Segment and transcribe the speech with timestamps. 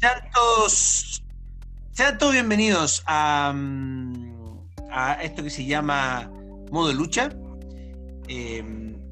[0.00, 3.52] Sean todos, bienvenidos a,
[4.92, 6.30] a esto que se llama
[6.70, 7.30] Modo Lucha,
[8.28, 8.62] eh,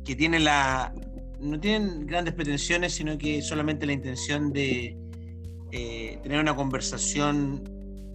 [0.04, 0.94] que tiene la.
[1.40, 4.96] No tienen grandes pretensiones, sino que solamente la intención de
[5.72, 7.64] eh, tener una conversación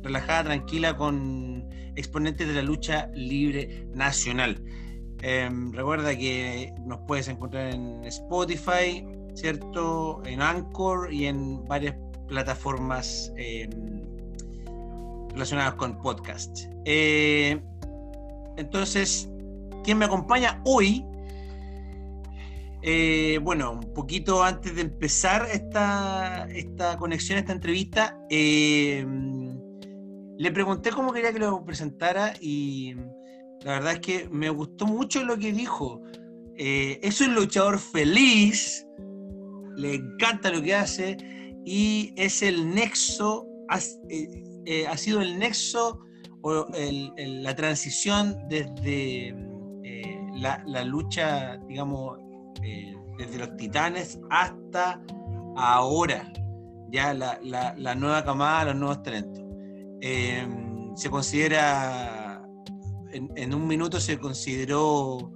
[0.02, 1.68] relajada, tranquila, con
[1.98, 4.64] exponentes de la lucha libre nacional.
[5.22, 10.24] Em, recuerda que nos puedes encontrar en Spotify, ¿cierto?
[10.26, 11.96] En Anchor y en varias
[12.32, 13.70] plataformas em,
[15.32, 16.60] relacionadas con podcast.
[16.86, 17.62] Eh,
[18.56, 19.30] entonces,
[19.84, 21.06] ¿quién me acompaña hoy?
[22.84, 29.06] Eh, bueno, un poquito antes de empezar esta, esta conexión, esta entrevista, le
[30.54, 32.96] pregunté cómo quería que lo presentara y
[33.64, 36.02] la verdad es que me gustó mucho lo que dijo.
[36.56, 38.88] Eh, es un luchador feliz,
[39.76, 41.18] le encanta lo que hace
[41.66, 43.78] y es el nexo, ha,
[44.10, 46.00] eh, eh, ha sido el nexo
[46.42, 46.66] o
[47.18, 49.36] la transición desde
[50.36, 52.18] la, la, lucha, digamos,
[53.20, 55.00] desde los titanes hasta
[55.56, 56.34] ahora,
[56.92, 59.44] ya la, la nueva camada, los nuevos talentos.
[60.96, 62.32] se considera
[63.14, 65.32] en, un minuto se consideró,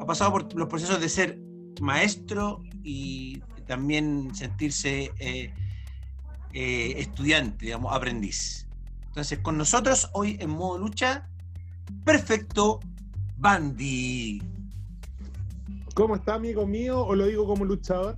[0.00, 1.40] ha pasado por los procesos de ser
[1.80, 5.52] maestro y también sentirse eh,
[6.52, 8.66] eh, estudiante, digamos, aprendiz.
[9.08, 11.28] Entonces, con nosotros hoy en modo lucha,
[12.04, 12.80] perfecto,
[13.36, 14.42] Bandy.
[15.94, 17.00] ¿Cómo está, amigo mío?
[17.00, 18.16] ¿O lo digo como luchador?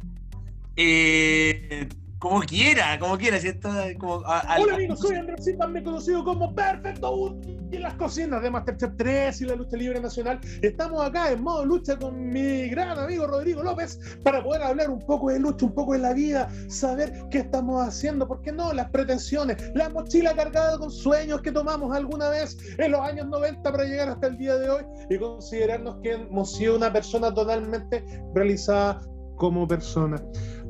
[0.76, 1.88] Eh,
[2.18, 3.68] como quiera, como quiera, ¿cierto?
[3.98, 7.38] Como, Hola amigos, soy Andrés Silva, me conocido como Perfecto
[7.70, 10.40] y en las cocinas de Masterchef 3 y la lucha libre nacional.
[10.62, 15.00] Estamos acá en modo lucha con mi gran amigo Rodrigo López para poder hablar un
[15.00, 18.90] poco de lucha, un poco de la vida, saber qué estamos haciendo, porque no, las
[18.90, 23.84] pretensiones, la mochila cargada con sueños que tomamos alguna vez en los años 90 para
[23.84, 29.00] llegar hasta el día de hoy y considerarnos que hemos sido una persona totalmente realizada
[29.38, 30.22] como persona.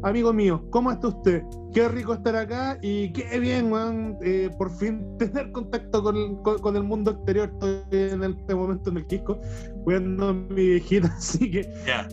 [0.03, 1.43] Amigo mío, ¿cómo está usted?
[1.75, 6.77] Qué rico estar acá y qué bien, man, eh, por fin tener contacto con, con,
[6.77, 7.51] el mundo exterior.
[7.53, 9.41] Estoy en este momento en el Quisco,
[9.83, 11.61] cuidando a mi viejita, así que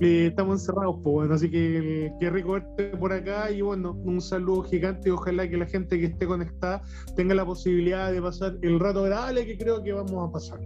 [0.02, 4.20] eh, estamos encerrados, pues bueno, así que qué rico verte por acá y bueno, un
[4.20, 6.82] saludo gigante y ojalá que la gente que esté conectada
[7.16, 10.60] tenga la posibilidad de pasar el rato agradable que creo que vamos a pasar.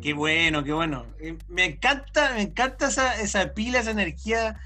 [0.00, 1.06] Qué bueno, qué bueno.
[1.20, 4.56] Eh, me encanta, me encanta esa, esa pila, esa energía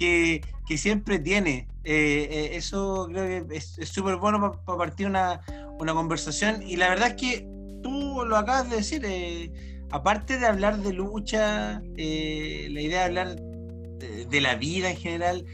[0.00, 1.68] que, que siempre tiene.
[1.84, 5.42] Eh, eh, eso creo que es súper bueno para partir una,
[5.78, 6.62] una, conversación.
[6.62, 7.46] Y la verdad es que
[7.82, 9.52] tú lo acabas de decir, eh,
[9.90, 15.44] aparte de hablar de lucha, la idea de hablar de, de, la vida en general,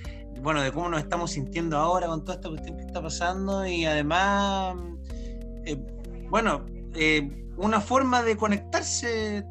[0.41, 3.85] bueno, de cómo nos estamos sintiendo ahora con toda esta cuestión que está pasando y
[3.85, 4.77] además,
[6.31, 6.65] bueno,
[7.57, 9.45] una forma de conectarse,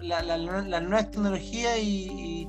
[0.00, 2.48] la, la, las nuevas tecnologías y, y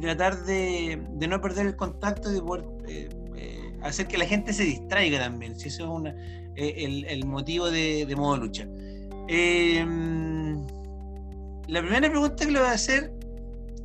[0.00, 4.24] tratar de, de, no perder el contacto y de poder eh, eh, hacer que la
[4.24, 6.10] gente se distraiga también, si eso es una,
[6.56, 8.66] eh, el, el, motivo de, de, modo lucha.
[9.28, 10.66] Em,
[11.68, 13.12] la primera pregunta que le voy a hacer,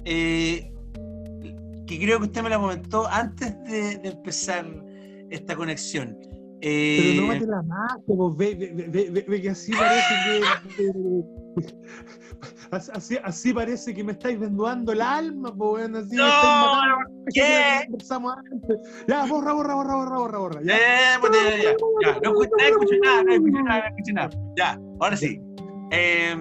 [0.06, 0.72] que
[1.88, 4.66] creo que usted me la comentó antes de, de empezar
[5.30, 6.18] esta conexión.
[6.60, 10.42] Pero no mate la máscara, ve, ve, ve, ve, que así parece que
[12.72, 16.26] Así, así, parece que me estáis desnudando el alma, pues, así no,
[17.34, 17.88] ¿qué?
[19.08, 20.62] Ya, borra, borra, borra, borra, borra, borra.
[20.64, 22.72] Ya, ya, ya, ya, ya, no escucho nada,
[23.24, 24.30] no escucho nada, no escucho nada.
[24.58, 25.42] Ya, ahora sí.
[25.92, 26.36] Eh,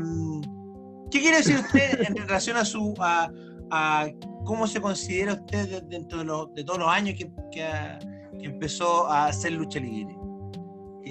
[1.11, 3.31] ¿Qué quiere decir usted en relación a su a,
[3.71, 4.09] a
[4.45, 7.69] cómo se considera usted dentro de, los, de todos los años que, que,
[8.39, 10.16] que empezó a hacer lucha libre?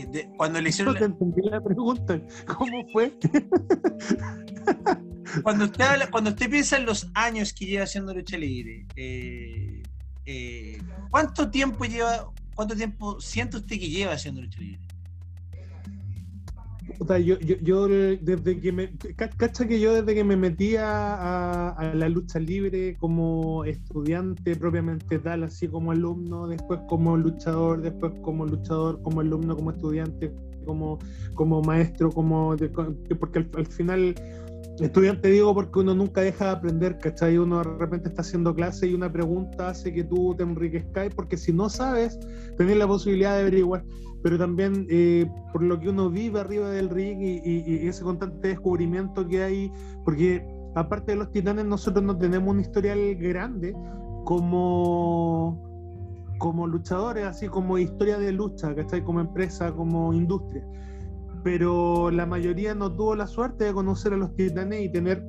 [0.03, 0.93] De, cuando le hicieron.
[0.93, 2.19] No te entendí la pregunta.
[2.57, 3.17] ¿Cómo fue?
[5.43, 9.83] cuando usted habla, cuando usted piensa en los años que lleva haciendo lucha libre, eh,
[10.25, 14.84] eh, ¿cuánto tiempo lleva, cuánto tiempo siente usted que lleva haciendo lucha libre?
[16.99, 18.91] O sea, yo, yo, yo, desde que me.
[19.15, 25.19] Cacha que yo desde que me metí a, a, la lucha libre como estudiante propiamente
[25.19, 30.31] tal, así como alumno, después como luchador, después como luchador, como alumno, como estudiante,
[30.65, 30.99] como,
[31.33, 32.55] como maestro, como.
[33.19, 34.15] porque al final
[34.79, 37.37] Estudiante digo porque uno nunca deja de aprender, ¿cachai?
[37.37, 41.37] Uno de repente está haciendo clase y una pregunta hace que tú te enriquezcas, porque
[41.37, 42.19] si no sabes,
[42.57, 43.85] tenés la posibilidad de averiguar.
[44.21, 48.03] Pero también eh, por lo que uno vive arriba del ring y, y, y, ese
[48.03, 49.71] constante descubrimiento que hay,
[50.03, 50.45] porque
[50.75, 53.73] aparte de los titanes, nosotros no tenemos un historial grande
[54.25, 55.63] como
[56.37, 59.03] como luchadores, así como historia de lucha, ¿cachai?
[59.03, 60.65] Como empresa, como industria.
[61.45, 65.23] Pero la mayoría no tuvo la suerte de conocer a los titanes y tener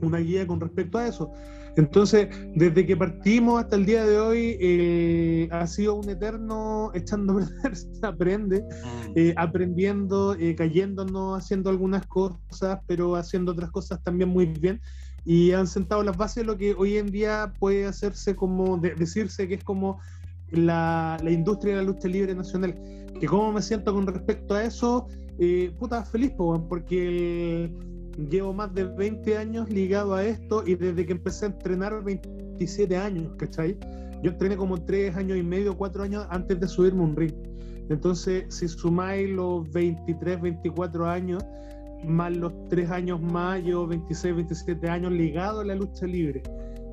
[0.00, 1.32] una guía con respecto a eso.
[1.76, 7.32] Entonces, desde que partimos hasta el día de hoy, eh, ha sido un eterno echando
[7.32, 9.12] a perder, se aprende, mm.
[9.16, 14.80] eh, aprendiendo, eh, cayéndonos, haciendo algunas cosas, pero haciendo otras cosas también muy bien.
[15.24, 19.48] Y han sentado las bases de lo que hoy en día puede hacerse como, decirse
[19.48, 19.98] que es como
[20.52, 22.80] la, la, industria de la lucha libre nacional.
[23.18, 25.08] Que cómo me siento con respecto a eso,
[25.78, 26.32] puta feliz,
[26.68, 31.48] porque el llevo más de 20 años ligado a esto y desde que empecé a
[31.48, 33.76] entrenar 27 años, ¿cachai?
[34.22, 37.34] Yo entrené como 3 años y medio, 4 años antes de subirme un ring.
[37.88, 41.44] Entonces, si sumáis los 23, 24 años,
[42.04, 46.42] más los 3 años más, llevo 26, 27 años ligado a la lucha libre.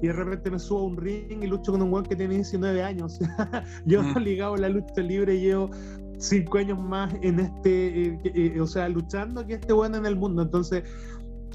[0.01, 2.35] Y de repente me subo a un ring y lucho con un weón que tiene
[2.35, 3.19] 19 años.
[3.85, 4.17] yo mm.
[4.23, 5.69] ligado a la lucha libre llevo
[6.19, 10.15] cinco años más en este, eh, eh, o sea, luchando que este bueno en el
[10.15, 10.43] mundo.
[10.43, 10.83] Entonces,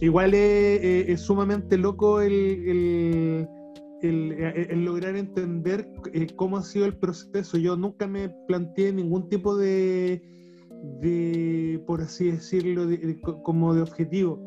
[0.01, 3.47] igual es, eh, sumamente loco el,
[4.85, 5.89] lograr entender
[6.37, 7.57] cómo ha sido el proceso.
[7.57, 10.23] Yo nunca me planteé ningún tipo de,
[11.01, 12.87] de por así decirlo,
[13.43, 14.39] como de objetivo.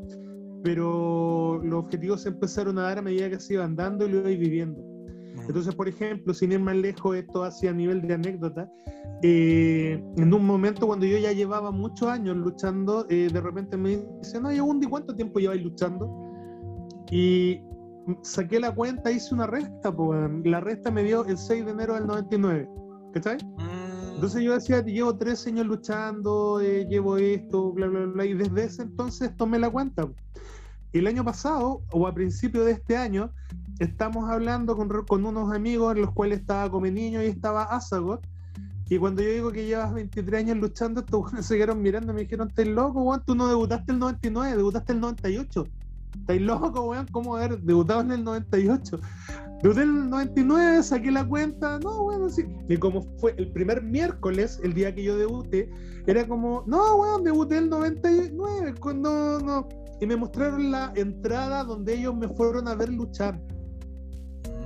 [0.63, 4.19] Pero los objetivos se empezaron a dar a medida que se iban dando y lo
[4.19, 4.86] iba viviendo.
[5.47, 8.69] Entonces, por ejemplo, sin ir más lejos, esto hacia nivel de anécdota,
[9.23, 14.05] eh, en un momento cuando yo ya llevaba muchos años luchando, eh, de repente me
[14.21, 16.11] dicen, no, Undi, ¿cuánto tiempo lleváis luchando?
[17.09, 17.61] Y
[18.21, 21.95] saqué la cuenta, hice una resta, pues, la resta me dio el 6 de enero
[21.95, 22.69] del 99,
[23.13, 23.37] ¿cachai?
[23.37, 24.15] Mm.
[24.15, 28.63] Entonces yo decía, llevo tres años luchando, eh, llevo esto, bla, bla, bla, y desde
[28.63, 30.09] ese entonces tomé la cuenta.
[30.91, 33.31] El año pasado, o a principio de este año,
[33.79, 38.25] estamos hablando con, unos amigos en los cuales estaba Come Niño y estaba Azagot.
[38.89, 42.21] Y cuando yo digo que llevas 23 años luchando, estos se quedaron mirando y me
[42.21, 43.21] dijeron, ¿estás loco, weón?
[43.25, 45.65] Tú no debutaste el 99, debutaste el 98.
[46.19, 47.05] ¿Estás loco, weón?
[47.11, 48.99] ¿Cómo haber debutado en el 98?
[49.61, 52.45] Debuté en el 99, saqué la cuenta, no, bueno, sí.
[52.69, 55.69] Y como fue el primer miércoles, el día que yo debuté,
[56.05, 59.67] era como, no, weón, debuté el 99, cuando no.
[59.99, 63.41] Y me mostraron la entrada donde ellos me fueron a ver luchar.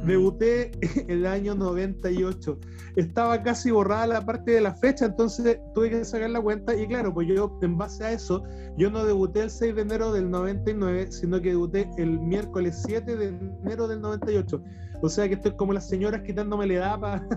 [0.05, 0.71] Debuté
[1.07, 2.59] el año 98.
[2.95, 6.75] Estaba casi borrada la parte de la fecha, entonces tuve que sacar la cuenta.
[6.75, 8.43] Y claro, pues yo, en base a eso,
[8.77, 13.15] yo no debuté el 6 de enero del 99, sino que debuté el miércoles 7
[13.15, 13.27] de
[13.63, 14.61] enero del 98.
[15.03, 17.27] O sea que estoy como las señoras quitándome la edad para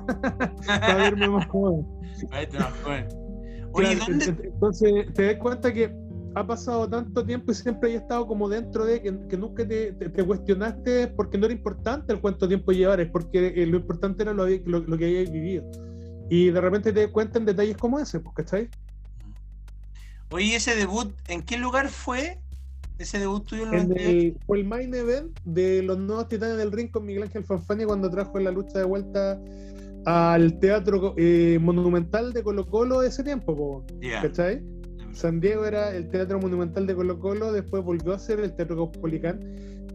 [0.96, 1.86] verme más joven.
[3.72, 5.92] Oye, Entonces, te das cuenta que
[6.34, 9.94] ha pasado tanto tiempo y siempre hay estado como dentro de que, nunca te,
[10.26, 14.46] cuestionaste porque no era importante el cuánto tiempo llevar, porque eh, lo importante era lo,
[14.46, 15.64] lo, que habías vivido.
[16.28, 18.68] Y de repente te cuentan detalles como ese, pues, ¿cachai?
[20.30, 22.40] Oye, ese debut, ¿en qué lugar fue?
[22.98, 26.90] Ese debut tuyo en el, Fue el main event de los nuevos titanes del ring
[26.90, 29.40] con Miguel Ángel Fanfani cuando trajo en la lucha de vuelta
[30.06, 33.84] al teatro eh, monumental de Colo Colo ese tiempo,
[34.22, 34.62] ¿cachai?
[35.14, 38.76] San Diego era el Teatro Monumental de Colo Colo, después volvió a ser el Teatro
[38.76, 39.40] Caupolicán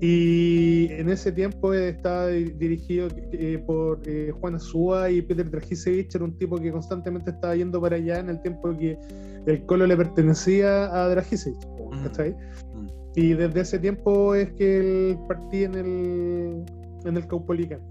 [0.01, 6.23] y en ese tiempo estaba dirigido eh, por eh, Juan Azúa y Peter Dragicevich, era
[6.23, 8.97] un tipo que constantemente estaba yendo para allá en el tiempo que
[9.45, 12.04] el Colo le pertenecía a Dragicevich, mm.
[12.04, 12.31] ¿cachai?
[12.31, 12.88] Mm.
[13.16, 16.66] Y desde ese tiempo es que él partía en el,
[17.04, 17.81] en el Caupolicán,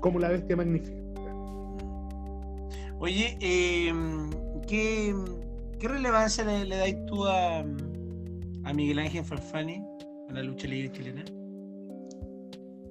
[0.00, 1.00] como la bestia magnífica.
[2.98, 3.90] Oye, eh,
[4.68, 5.14] ¿qué
[5.80, 7.64] ¿Qué relevancia le, dais tú a,
[8.74, 9.82] Miguel Ángel Farfani
[10.28, 11.24] a la lucha libre chilena?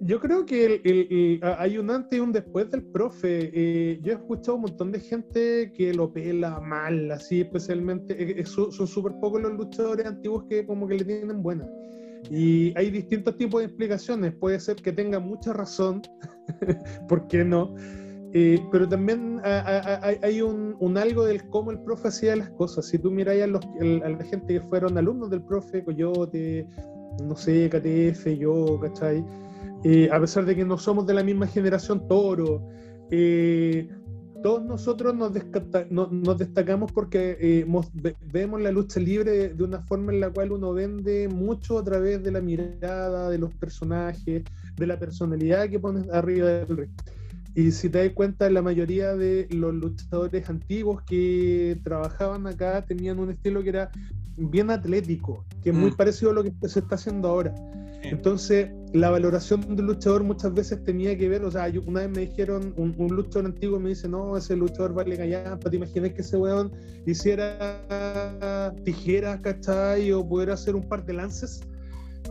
[0.01, 3.51] Yo creo que hay un antes y un después del profe.
[3.53, 8.15] Eh, yo he escuchado un montón de gente que lo pela mal, así especialmente.
[8.19, 11.69] Eh, eh, son súper pocos los luchadores antiguos que como que le tienen buena.
[12.31, 14.33] Y hay distintos tipos de explicaciones.
[14.33, 16.01] Puede ser que tenga mucha razón,
[17.07, 17.75] ¿por qué no?
[18.31, 22.85] Eh, pero también hay un, algo del cómo el profe hacía las cosas.
[22.85, 26.67] Si tú miras a, la gente que fueron alumnos del profe, Coyote,
[27.23, 29.25] no sé, KTF, yo, ¿cachai?
[29.83, 32.67] Eh, a pesar de que no somos de la misma generación Toro,
[33.09, 33.89] eh,
[34.43, 35.33] todos nosotros nos,
[36.37, 37.65] destacamos porque
[38.31, 42.23] vemos la lucha libre de, una forma en la cual uno vende mucho a través
[42.23, 44.43] de la mirada, de los personajes,
[44.77, 46.91] de la personalidad que pones arriba del ring.
[47.59, 53.19] Y si te das cuenta, la mayoría de los luchadores antiguos que trabajaban acá tenían
[53.19, 53.91] un estilo que era
[54.37, 55.97] bien atlético, que es muy mm.
[55.97, 57.53] parecido a lo que se está haciendo ahora.
[58.01, 62.21] Entonces, la valoración del luchador muchas veces tenía que ver, o sea, una vez me
[62.27, 66.37] dijeron, un, luchador antiguo me dice, no, ese luchador vale callampa, ¿te imaginas que ese
[66.37, 66.71] weón
[67.05, 70.13] hiciera tijeras, ¿cachai?
[70.13, 71.59] O pudiera hacer un par de lances.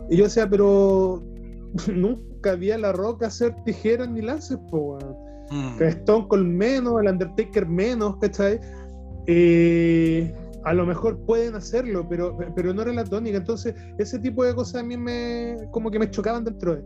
[0.09, 1.23] Y yo decía, pero
[1.93, 5.03] nunca había la roca hacer tijeras ni lances, pues,
[5.51, 5.81] mm.
[5.81, 8.59] Stone Cold menos, el Undertaker menos, ¿cachai?
[9.27, 10.33] Eh,
[10.65, 13.37] a lo mejor pueden hacerlo, pero, pero no era la tónica.
[13.37, 16.83] Entonces, ese tipo de cosas a mí me, como que me chocaban dentro de.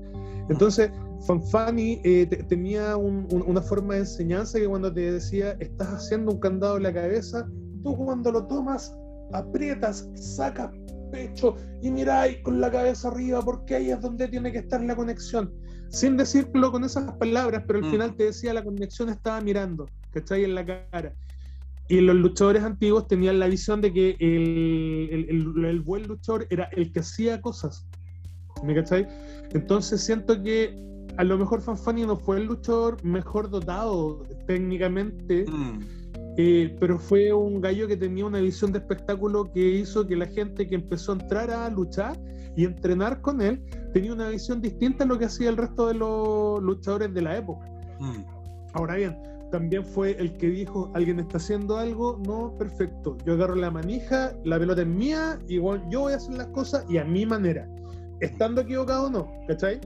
[0.49, 0.91] Entonces,
[1.25, 6.77] Fanfani eh, tenía una forma de enseñanza que cuando te decía, estás haciendo un candado
[6.77, 7.47] en la cabeza,
[7.83, 8.93] tú cuando lo tomas,
[9.31, 10.69] aprietas, sacas
[11.13, 14.95] pecho y miráis con la cabeza arriba porque ahí es donde tiene que estar la
[14.95, 15.53] conexión.
[15.89, 17.91] Sin decirlo con esas palabras, pero al mm.
[17.91, 20.43] final te decía la conexión estaba mirando, ¿cachai?
[20.43, 21.13] En la cara.
[21.87, 27.01] Y los luchadores antiguos tenían la visión de que el, buen luchador era el que
[27.01, 27.85] hacía cosas.
[28.63, 29.07] ¿Me cachai?
[29.51, 30.75] Entonces siento que
[31.17, 36.02] a lo mejor Fanfani no fue el luchador mejor dotado técnicamente, mm.
[36.37, 40.25] Eh, pero fue un gallo que tenía una visión de espectáculo que hizo que la
[40.25, 42.17] gente que empezó a entrar a luchar
[42.55, 43.61] y entrenar con él
[43.93, 47.37] tenía una visión distinta a lo que hacía el resto de los luchadores de la
[47.37, 47.65] época.
[47.99, 48.23] Mm.
[48.73, 49.17] Ahora bien,
[49.51, 54.33] también fue el que dijo, alguien está haciendo algo, no, perfecto, yo agarro la manija,
[54.43, 57.69] la pelota es mía, igual yo voy a hacer las cosas y a mi manera,
[58.19, 59.79] estando equivocado o no, ¿cachai?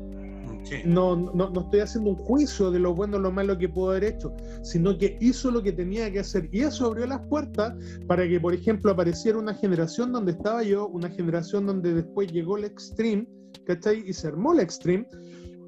[0.86, 3.92] No, no, no, estoy haciendo un juicio de lo bueno o lo malo que pudo
[3.92, 4.34] haber hecho,
[4.64, 7.74] sino que hizo lo que tenía que hacer y eso abrió las puertas
[8.08, 12.58] para que, por ejemplo, apareciera una generación donde estaba yo, una generación donde después llegó
[12.58, 13.28] el Extreme,
[13.66, 14.04] ¿cachai?
[14.06, 15.08] Y se armó el Extreme.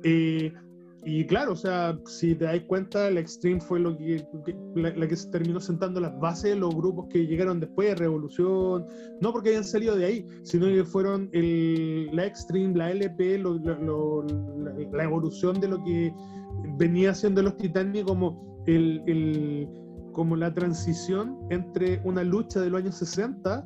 [0.04, 0.54] Eh,
[1.06, 4.26] y claro, o sea, si te das cuenta, el Extreme fue lo que,
[4.76, 8.86] la, que se terminó sentando las bases de los grupos que llegaron después de Revolución,
[9.22, 15.04] no porque hayan salido de ahí, sino que fueron el, la Extreme, la LP, la,
[15.04, 16.14] evolución de lo que
[16.78, 19.70] venía haciendo los Titanic como, el, el,
[20.12, 23.66] como la transición entre una lucha de los años 60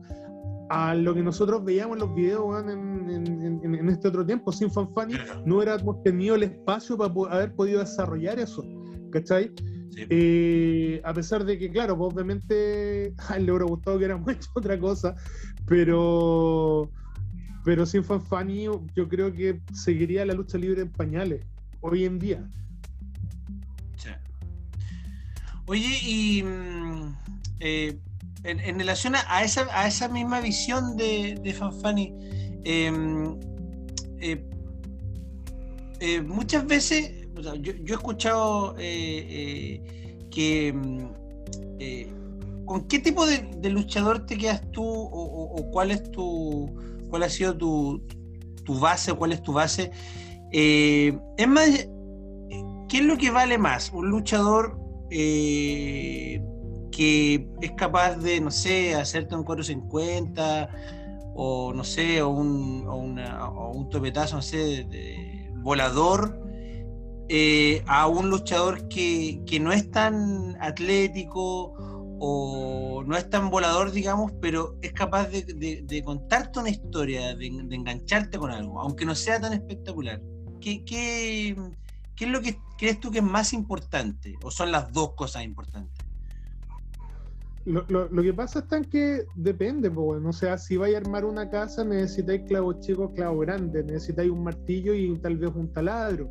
[0.73, 5.13] a lo que nosotros veíamos en los videos en, este otro tiempo, sin fanfani,
[5.45, 8.65] no hubiéramos tenido el espacio para haber podido desarrollar eso,
[9.11, 9.51] ¿cachai?
[9.95, 14.27] Eh, a pesar de que, claro, pues, obviamente a él le hubiera gustado que hubiéramos
[14.31, 15.13] hecho otra cosa,
[15.67, 16.89] pero,
[17.63, 18.63] pero sin fanfani
[18.95, 21.45] yo creo que seguiría la lucha libre en pañales,
[21.81, 22.49] hoy en día.
[25.67, 26.41] Oye, y...
[26.43, 27.15] Mm,
[27.59, 27.99] eh,
[28.43, 32.13] en, relación a esa, misma visión de, de Fanfani,
[32.65, 33.39] em,
[34.19, 34.43] eh,
[35.99, 37.11] eh, muchas veces,
[37.61, 39.81] yo, he escuchado eh,
[40.29, 42.07] que em,
[42.65, 46.69] con qué tipo de, luchador te quedas tú o, cuál es tu
[47.09, 48.01] cuál ha sido tu,
[48.65, 49.91] tu base, cuál es tu base.
[50.51, 51.69] es más,
[52.89, 53.91] ¿qué es lo que vale más?
[53.93, 54.79] ¿Un luchador
[56.95, 60.69] que es capaz de, no sé, hacerte un 450
[61.35, 66.39] o no sé, o un, o una, o un topetazo, no sé, de, volador,
[67.29, 71.73] eh, a un luchador que, que, no es tan atlético
[72.19, 77.47] o no es tan volador, digamos, pero es capaz de, de, contarte una historia, de,
[77.47, 80.21] engancharte con algo, aunque no sea tan espectacular.
[80.61, 81.55] ¿Qué, qué,
[82.15, 84.35] qué es lo que crees tú que es más importante?
[84.43, 86.02] ¿O son las dos cosas importantes?
[87.65, 91.23] Lo, lo, que pasa es tan que depende, pues, o sea, si vais a armar
[91.23, 96.29] una casa necesitáis clavos chicos, clavos grandes, necesitáis un martillo y tal vez un taladro,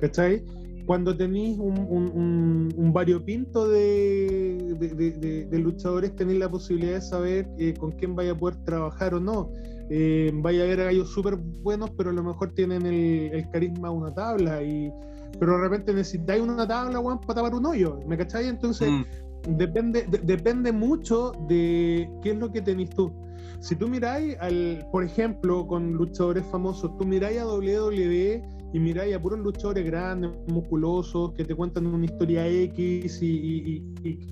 [0.00, 0.44] ¿cachai?
[0.84, 7.48] Cuando tenéis un, un, un, variopinto de, de, de, luchadores, tenéis la posibilidad de saber
[7.58, 9.50] eh, con quién vaya a poder trabajar o no.
[9.88, 13.88] Eh, vaya a haber gallos súper buenos, pero a lo mejor tienen el, el carisma
[13.88, 14.92] de una tabla y
[15.40, 18.46] pero de repente necesitáis una tabla, weón, para tapar un hoyo, ¿me cacháis?
[18.48, 23.12] Entonces, mm depende, depende mucho de qué es lo que tenés tú.
[23.60, 29.14] Si tú miráis, al, por ejemplo, con luchadores famosos, tú miráis a WWE y miráis
[29.14, 33.82] a puros luchadores grandes, musculosos, que te cuentan una historia X y,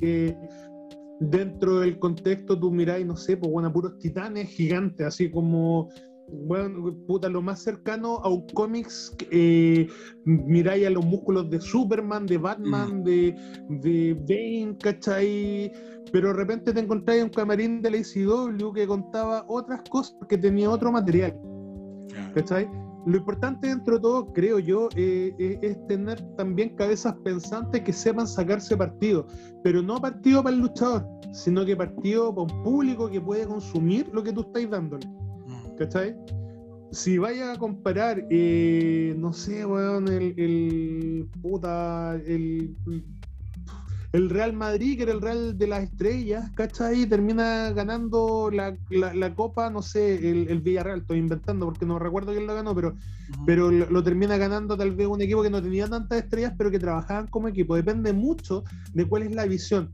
[0.01, 0.37] que
[1.21, 5.89] dentro del contexto tú miráis, no sé, pues bueno, puros titanes gigantes, así como
[6.29, 9.89] bueno, puta, lo más cercano a un cómics, eh,
[10.25, 13.05] miráis a los músculos de Superman, de Batman, mm.
[13.05, 13.37] de,
[13.69, 15.73] de Bane, ¿cachai?
[16.13, 20.39] Pero de repente te encontráis un camarín de la ICW que contaba otras cosas que
[20.39, 21.39] tenía otro material,
[22.35, 22.69] ¿cachai?
[23.07, 27.93] Lo importante dentro de todo, creo yo, eh, eh, es tener también cabezas pensantes que
[27.93, 29.27] sepan sacarse partido,
[29.63, 34.09] pero no partido para el luchador, sino que partido para un público que puede consumir
[34.11, 35.07] lo que tú estás dándole.
[35.79, 36.17] ¿Cachai?
[36.95, 42.77] si vaya a comparar, eh, no sé, weón, el, el puta, el,
[44.13, 47.07] el Real Madrid, que era el Real de las Estrellas, ¿cachai?
[47.07, 52.33] Termina ganando la, la, copa, no sé, el, el, Villarreal, estoy inventando porque no recuerdo
[52.33, 52.95] quién lo ganó, pero,
[53.45, 56.79] pero lo, termina ganando tal vez un equipo que no tenía tantas estrellas, pero que
[56.79, 57.75] trabajaban como equipo.
[57.75, 58.63] Depende mucho
[58.93, 59.91] de cuál es la visión.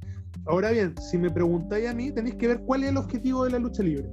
[0.46, 3.50] Ahora bien, si me preguntáis a mí, tenéis que ver cuál es el objetivo de
[3.50, 4.10] la lucha libre.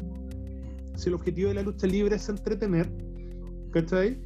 [0.97, 2.91] Si el objetivo de la lucha libre es entretener,
[3.71, 4.19] ¿cachai?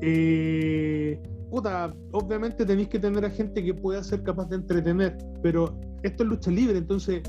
[0.00, 5.78] Eh, puta, obviamente tenéis que tener a gente que pueda ser capaz de entretener, pero
[6.02, 7.22] esto es lucha libre, entonces,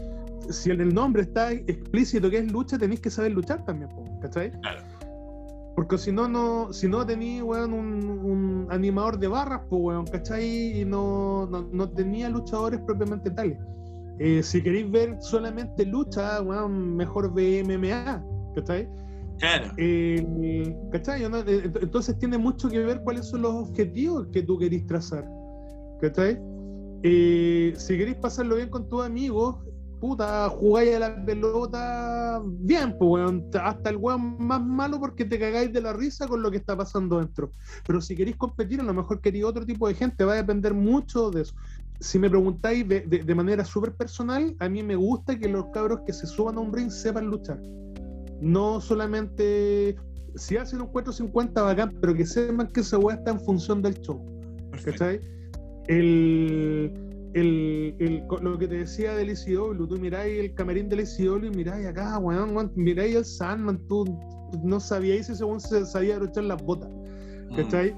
[0.50, 3.90] si en el nombre está explícito que es lucha, tenéis que saber luchar también,
[4.22, 4.52] ¿cachai?
[4.62, 4.82] Claro.
[5.76, 10.82] Porque si no, no, si no tenéis, weón, un, animador de barras, pues, weón, ¿cachai?
[10.82, 13.58] Y no, no, tenía luchadores propiamente tales.
[14.20, 18.24] Eh, si queréis ver solamente lucha, weón, mejor ve MMA,
[18.55, 18.88] ¿cachai?
[19.39, 19.72] Claro.
[19.77, 21.24] Eh, ¿Cachai?
[21.24, 25.27] Eh, entonces tiene mucho que ver cuáles son los objetivos que tú querís trazar.
[26.00, 26.39] ¿Cachai?
[27.03, 29.57] Eh, si queréis pasarlo bien con tus amigos,
[30.00, 33.50] puta, jugáis a la pelota bien, pues, weón.
[33.62, 36.77] Hasta el weón más malo porque te cagáis de la risa con lo que está
[36.77, 37.51] pasando dentro.
[37.86, 40.74] Pero si queréis competir, a lo mejor queréis otro tipo de gente, va a depender
[40.74, 41.53] mucho de eso.
[42.00, 46.01] Si me preguntáis de, de manera súper personal, a mí me gusta que los cabros
[46.05, 47.60] que se suban a un ring sepan luchar
[48.44, 49.96] no solamente
[50.36, 54.00] si hacen un 450 bacán, pero que sepan que esa weá está en función del
[54.02, 54.22] show.
[54.84, 55.22] ¿Cachai?
[55.88, 56.92] El,
[57.34, 61.50] el, el, lo que te decía del ICW, tú miráis el camerín del ICW y
[61.52, 64.06] miráis acá, weón, miráis el Sandman, tú
[64.64, 66.90] no sabíais si ese weón se sabía echar las botas.
[67.52, 67.56] Mm.
[67.56, 67.96] ¿Cachai?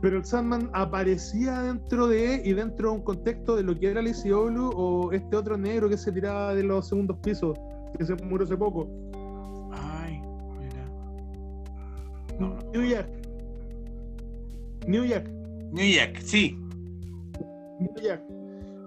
[0.00, 4.00] Pero el Sandman aparecía dentro de y dentro de un contexto de lo que era
[4.00, 7.58] el ICW o este otro negro que se tiraba de los segundos pisos,
[7.98, 8.88] que se murió hace poco.
[12.38, 13.08] New York.
[14.86, 15.28] New York.
[15.72, 16.58] New York, sí.
[17.80, 18.22] New York.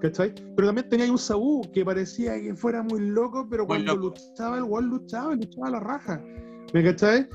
[0.01, 0.33] ¿Cachai?
[0.55, 4.65] Pero también tenía un Sabu que parecía que fuera muy loco, pero cuando luchaba, el
[4.65, 6.23] gol luchaba luchaba a la raja.
[6.73, 7.27] ¿Me cachai?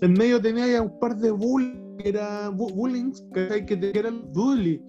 [0.00, 3.66] En medio tenía ya un par de bullies, que era bullying, ¿cachai?
[3.66, 4.82] Que eran bully.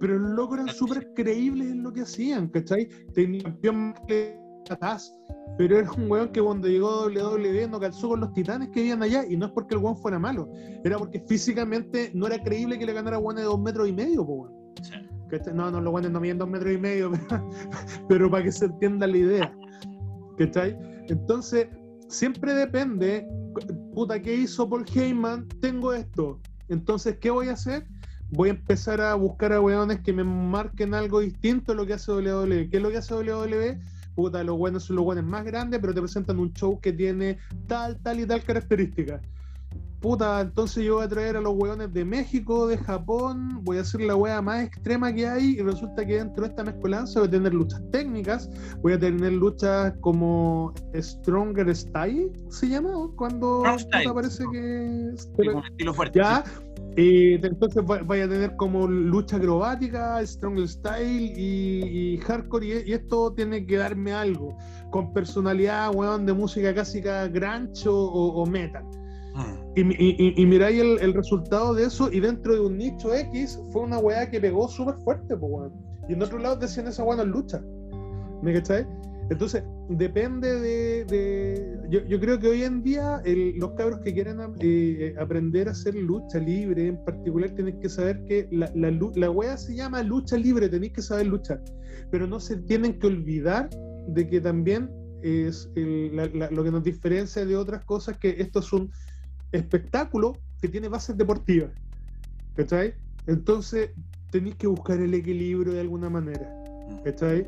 [0.00, 2.88] Pero los locos eran súper creíbles en lo que hacían, ¿cachai?
[3.14, 3.94] Tenían
[4.74, 5.12] atrás
[5.56, 9.02] pero era un weón que cuando llegó WWE no calzó con los titanes que vivían
[9.02, 10.50] allá, y no es porque el weón fuera malo,
[10.84, 14.26] era porque físicamente no era creíble que le ganara weón de dos metros y medio,
[14.26, 17.10] pues No, no, los weones no miden dos metros y medio,
[18.08, 19.56] pero, para que se entienda la idea.
[20.36, 20.76] ¿Cachai?
[21.08, 21.68] Entonces,
[22.08, 23.26] siempre depende,
[23.94, 25.48] puta, ¿qué hizo Paul Heyman?
[25.60, 26.38] Tengo esto.
[26.68, 27.86] Entonces, ¿qué voy a hacer?
[28.32, 31.94] Voy a empezar a buscar a weones que me marquen algo distinto a lo que
[31.94, 32.68] hace WWE.
[32.68, 33.78] ¿Qué es lo que hace WWE?
[34.16, 37.38] Puta, los buenos son los buenos más grandes, pero te presentan un show que tiene
[37.68, 39.20] tal, tal y tal característica.
[40.00, 43.80] Puta, entonces yo voy a traer a los weones de México, de Japón, voy a
[43.80, 47.28] hacer la wea más extrema que hay y resulta que dentro de esta mezcolanza voy
[47.28, 48.48] a tener luchas técnicas,
[48.82, 52.90] voy a tener luchas como Stronger Style, ¿se llama?
[53.16, 53.62] Cuando
[54.14, 55.10] parece que...
[55.14, 56.18] estilo fuerte.
[56.18, 56.44] Ya,
[56.96, 62.84] y entonces vaya a tener como lucha acrobática, strong style y, hardcore.
[62.86, 64.56] Y, esto tiene que darme algo.
[64.90, 68.84] Con personalidad, weón, de música clásica grancho o, metal.
[69.34, 69.54] Ah.
[69.74, 72.10] Y, y, miráis el, resultado de eso.
[72.10, 75.72] Y dentro de un nicho X fue una weá que pegó súper fuerte, pues, weón.
[76.08, 77.60] Y en otro lado decían esa weá en lucha.
[78.42, 78.86] ¿Me cachai?
[79.28, 81.78] Entonces, depende de.
[81.90, 83.22] yo, creo que hoy en día
[83.56, 88.24] los cabros que quieren eh, aprender a hacer lucha libre en particular tienen que saber
[88.24, 91.60] que la, la, la wea se llama lucha libre, tenéis que saber luchar.
[92.10, 93.68] Pero no se tienen que olvidar
[94.08, 94.90] de que también
[95.22, 98.92] es lo que nos diferencia de otras cosas que esto es un
[99.50, 101.70] espectáculo que tiene bases deportivas.
[102.54, 102.94] ¿Cachai?
[103.26, 103.90] Entonces,
[104.30, 106.48] tenéis que buscar el equilibrio de alguna manera.
[107.04, 107.46] ¿Cachai?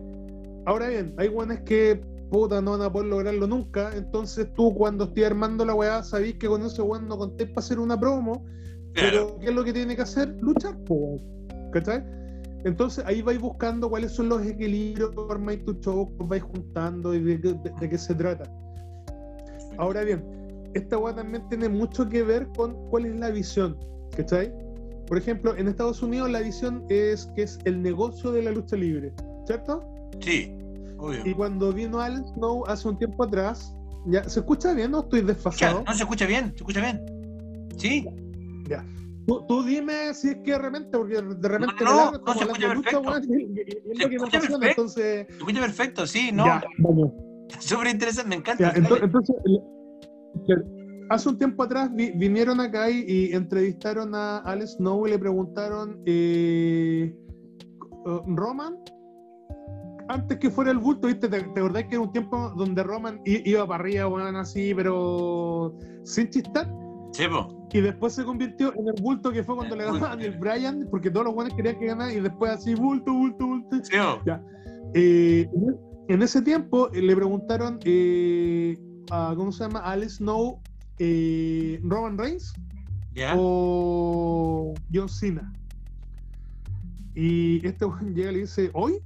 [0.68, 1.98] Ahora bien, hay guanes que
[2.30, 3.90] puta no van a poder lograrlo nunca.
[3.96, 7.60] Entonces tú cuando estés armando la weá, sabís que con ese weón no contés para
[7.60, 8.44] hacer una promo.
[8.92, 10.36] Pero ¿qué es lo que tiene que hacer?
[10.42, 10.76] Luchar,
[11.72, 12.04] ¿cachai?
[12.66, 17.58] Entonces ahí vais buscando cuáles son los equilibrios, armáis tu show, vais juntando y de,
[17.88, 18.44] qué se trata.
[19.78, 20.22] Ahora bien,
[20.74, 23.74] esta weá también tiene mucho que ver con cuál es la visión,
[24.14, 24.52] ¿cachai?
[25.06, 28.76] Por ejemplo, en Estados Unidos la visión es que es el negocio de la lucha
[28.76, 29.14] libre,
[29.46, 29.82] ¿cierto?
[30.20, 30.57] Sí.
[31.24, 33.74] Y cuando vino Al Snow hace un tiempo atrás,
[34.06, 35.84] ya, ¿se escucha bien o estoy desfasado?
[35.86, 37.00] no, se escucha bien, se escucha bien.
[37.76, 38.06] ¿Sí?
[38.68, 38.84] Ya.
[39.26, 42.68] Tú, dime si es que de repente, porque de repente no, no, no se escucha
[42.68, 43.02] perfecto.
[43.02, 45.26] Lucha, es lo que me apasiona, entonces...
[45.28, 46.46] Se escucha perfecto, sí, ¿no?
[46.46, 46.62] Ya,
[47.60, 48.72] Súper interesante, me encanta.
[48.72, 49.36] Ya, entonces, entonces
[51.10, 57.14] hace un tiempo atrás vinieron acá y, entrevistaron a Alex Snow y le preguntaron, eh,
[58.26, 58.76] Roman,
[60.08, 61.28] antes que fuera el bulto, ¿viste?
[61.28, 65.74] ¿Te, te acordás que era un tiempo donde Roman iba para arriba, bueno, así, pero
[66.04, 66.70] sin chistar?
[67.12, 67.24] Sí,
[67.72, 71.10] Y después se convirtió en el bulto que fue cuando le ganaban el Brian, porque
[71.10, 73.76] todos los buenos querían que ganara, y después así, bulto, bulto, bulto.
[73.82, 74.42] Sí, ya.
[74.94, 75.48] Eh,
[76.08, 78.78] en ese tiempo eh, le preguntaron eh,
[79.10, 79.80] a, ¿cómo se llama?
[79.80, 80.60] Alex Snow,
[81.82, 82.54] Roman Reigns
[83.36, 85.52] o John Cena.
[87.14, 89.02] Y este llega y le dice, ¿hoy?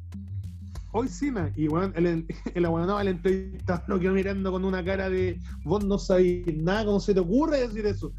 [0.92, 1.52] Hoy Cena.
[1.56, 5.84] Y bueno, el, el abonado al entrevista lo quedó mirando con una cara de vos
[5.84, 8.12] no sabés nada, ¿cómo se te ocurre decir eso?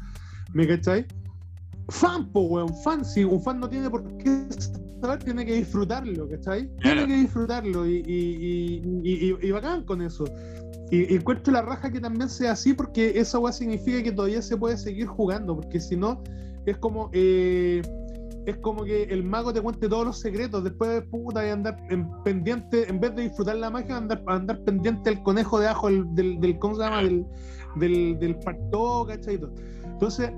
[0.52, 1.06] ¿Me cachai?
[1.88, 3.04] Fan, po, weón, fan.
[3.04, 4.46] Si un fan no tiene por qué
[5.00, 6.70] saber, tiene que disfrutarlo, ¿cachai?
[6.80, 10.24] Tiene que disfrutarlo y, y, y, y, bacán con eso.
[10.90, 14.56] Y, encuentro la raja que también sea así porque eso weón significa que todavía se
[14.56, 16.22] puede seguir jugando, porque si no,
[16.64, 17.10] es como.
[17.12, 17.82] Eh,
[18.46, 20.62] es como que el mago te cuente todos los secretos.
[20.64, 25.10] Después, puta, de andar en pendiente, en vez de disfrutar la magia, andar, andar pendiente
[25.10, 27.02] el conejo de ajo del, del, ¿cómo se llama?
[27.02, 27.26] Del,
[27.76, 29.40] del, del ¿cachai?
[29.84, 30.30] Entonces,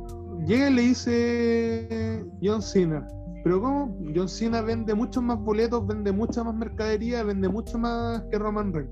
[0.46, 3.06] llega y le dice John Cena.
[3.42, 3.96] Pero ¿cómo?
[4.14, 8.72] John Cena vende muchos más boletos, vende mucha más mercadería, vende mucho más que Roman
[8.72, 8.90] Reigns.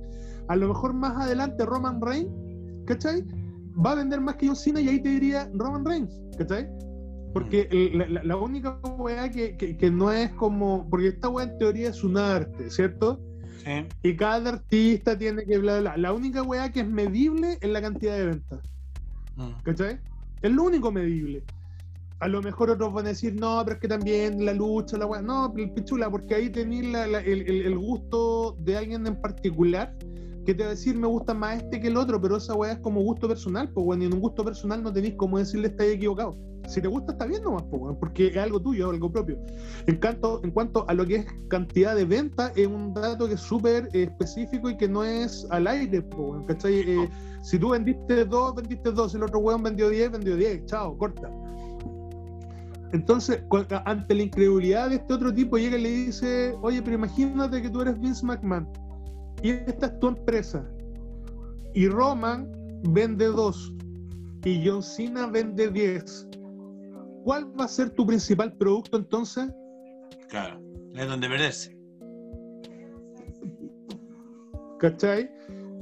[0.48, 2.30] A lo mejor más adelante Roman Reigns,
[2.86, 3.24] ¿cachai?
[3.84, 6.68] Va a vender más que John Cena y ahí te diría Roman Reigns, ¿cachai?
[7.34, 8.26] Porque mm.
[8.26, 10.88] la, única weá que, que, no es como.
[10.88, 13.20] Porque esta weá en teoría es un arte, ¿cierto?
[13.64, 13.86] Sí.
[14.04, 15.96] Y cada artista tiene que bla, bla.
[15.96, 18.60] La única weá que es medible es la cantidad de ventas.
[19.34, 19.50] Mm.
[19.64, 19.98] ¿Cachai?
[20.42, 21.42] Es lo único medible.
[22.20, 25.06] A lo mejor otros van a decir, no, pero es que también la lucha, la
[25.06, 25.20] weá.
[25.20, 29.92] No, pichula, porque ahí tenéis el, el, gusto de alguien en particular
[30.46, 32.72] que te va a decir me gusta más este que el otro, pero esa weá
[32.72, 35.68] es como gusto personal, pues bueno, y en un gusto personal no tenéis como decirle
[35.68, 36.36] estáis equivocado.
[36.66, 37.64] Si te gusta, está bien nomás,
[38.00, 39.38] porque es algo tuyo, algo propio.
[39.86, 43.34] En cuanto, en cuanto a lo que es cantidad de venta, es un dato que
[43.34, 46.04] es súper específico y que no es al aire,
[46.46, 46.80] ¿cachai?
[46.80, 47.08] Eh,
[47.42, 50.96] si tú vendiste dos, vendiste dos, si el otro weón vendió diez, vendió diez, chao,
[50.96, 51.30] corta.
[52.92, 53.42] Entonces,
[53.84, 57.68] ante la incredulidad de este otro tipo, llega y le dice, oye, pero imagínate que
[57.68, 58.68] tú eres Vince McMahon
[59.42, 60.64] y esta es tu empresa.
[61.74, 62.48] Y Roman
[62.88, 63.74] vende dos
[64.44, 66.26] y John Cena vende diez.
[67.24, 69.48] ¿Cuál va a ser tu principal producto entonces?
[70.28, 70.60] Claro,
[70.94, 71.74] es donde merece.
[74.78, 75.30] ¿Cachai?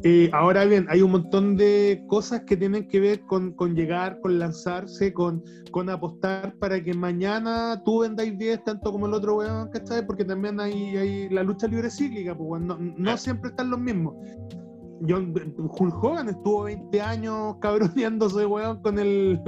[0.05, 4.39] Eh, ahora bien, hay un montón de cosas que tienen que ver con, llegar, con
[4.39, 9.69] lanzarse, con, con, apostar para que mañana tú vendáis 10 tanto como el otro weón,
[9.71, 10.05] ¿cachai?
[10.07, 14.15] Porque también hay, hay la lucha libre cíclica, pues no, no siempre están los mismos.
[15.09, 19.41] John, Hulk Hogan estuvo 20 años cabroneándose, weón, con el,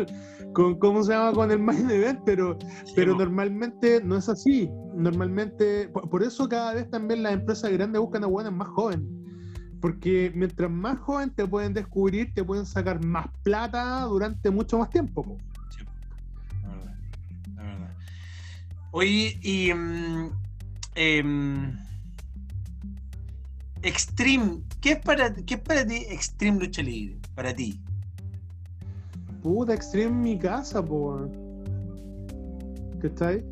[0.54, 1.32] con, ¿cómo se llama?
[1.32, 2.56] Con el main event, pero,
[2.96, 4.70] pero normalmente no es así.
[4.94, 9.06] Normalmente, por, eso cada vez también las empresas grandes buscan a weones más jóvenes
[9.84, 14.88] porque mientras más joven te pueden descubrir, te pueden sacar más plata durante mucho más
[14.88, 15.36] tiempo.
[15.68, 15.84] Sí,
[16.62, 16.96] la verdad,
[17.54, 17.94] la verdad.
[18.92, 19.68] Oye, y
[20.94, 21.76] em,
[23.82, 27.18] Extreme, ¿qué es, para, ¿qué es para ti Extreme Lucha Libre?
[27.34, 27.78] Para ti.
[29.44, 31.30] Puta, Extreme en mi casa, por.
[32.98, 33.44] ¿Qué está ahí?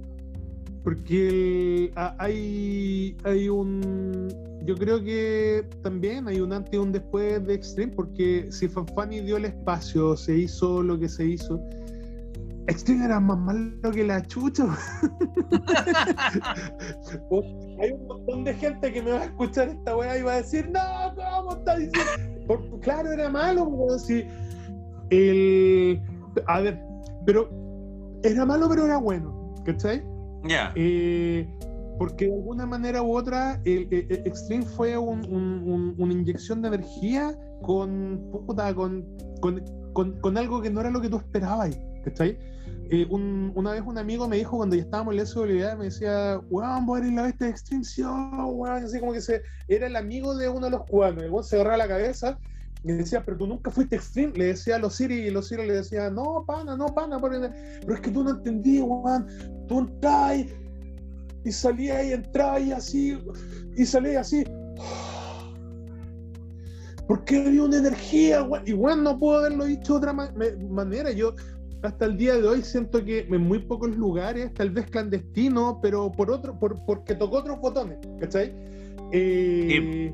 [0.82, 4.30] Porque hay, hay un
[4.64, 9.20] yo creo que también hay un antes y un después de Extreme, porque si Fanfani
[9.20, 11.60] dio el espacio, se hizo lo que se hizo,
[12.68, 14.64] Extreme era más malo que la chucha.
[17.80, 20.36] hay un montón de gente que me va a escuchar esta weá y va a
[20.36, 20.80] decir, no,
[21.16, 22.80] ¿cómo está diciendo?
[22.80, 24.24] claro, era malo, si
[25.12, 26.02] el...
[26.46, 26.82] A ver,
[27.26, 27.48] pero
[28.22, 30.02] era malo, pero era bueno, ¿cachai?
[30.44, 30.72] Ya.
[30.74, 31.46] Eh,
[31.98, 38.30] porque de alguna manera u otra, el, Extreme fue una inyección de energía con,
[39.40, 41.78] con, con, algo que no era lo que tú esperabas.
[42.04, 42.36] ¿Cachai?
[42.90, 46.40] Eh, una vez un amigo me dijo cuando ya estábamos en la SWA, me decía,
[46.50, 49.96] weón, voy a ir la bestia de extinción, weón, así como que se, era el
[49.96, 52.38] amigo de uno de los cubanos, el weón se agarraba la cabeza
[52.84, 55.66] y decía, pero tú nunca fuiste extreme, le decía a los Siri y los Siri
[55.66, 59.26] le decía, no, pana, no, pana, pero es que tú no entendí, weón,
[59.68, 60.46] tú entras
[61.44, 63.18] y salía y entraba y así,
[63.76, 64.44] y salía así.
[67.06, 71.10] Porque había una energía, igual no puedo haberlo dicho de otra manera.
[71.10, 71.34] Yo
[71.82, 76.10] hasta el día de hoy siento que en muy pocos lugares, tal vez clandestino, pero
[76.10, 78.54] por otro, por, porque tocó otros botones, ¿cachai?
[79.12, 80.12] Eh,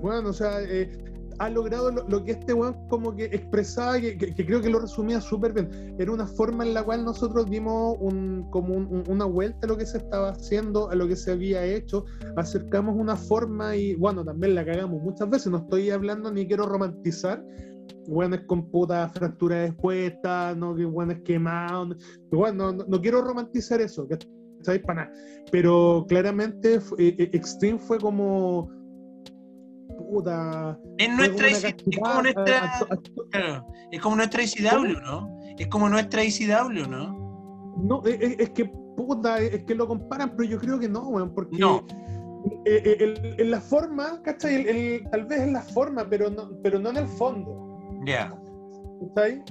[0.00, 0.90] bueno, o sea, eh,
[1.38, 5.52] ha logrado lo, que este weón como que expresaba, que, creo que lo resumía súper
[5.52, 5.96] bien.
[5.98, 9.86] Era una forma en la cual nosotros dimos un, como una vuelta a lo que
[9.86, 12.04] se estaba haciendo, a lo que se había hecho,
[12.36, 16.66] acercamos una forma y bueno, también la cagamos muchas veces, no estoy hablando ni quiero
[16.66, 17.44] romantizar,
[18.32, 21.88] es con puta fractura expuesta, no que es quemado,
[22.30, 24.06] bueno, no, no, quiero romantizar eso,
[24.62, 24.80] ¿sabes?
[24.82, 25.12] Para nada.
[25.50, 26.80] Pero claramente eh,
[27.18, 28.70] eh, Extreme fue como
[29.96, 30.78] puta.
[30.98, 32.72] Es nuestra es como nuestra
[33.30, 35.38] claro, es como nuestra ICW, ¿no?
[35.58, 37.26] Es como nuestra ICW, ¿no?
[37.78, 38.64] No, es, que
[38.96, 41.84] puta, es que lo comparan, pero yo creo que no, weón, porque no.
[42.64, 45.02] en la forma, ¿cachai?
[45.10, 47.78] tal vez en la forma, pero no, pero no en el fondo.
[48.06, 48.34] Ya.
[49.02, 49.42] ¿Está ahí?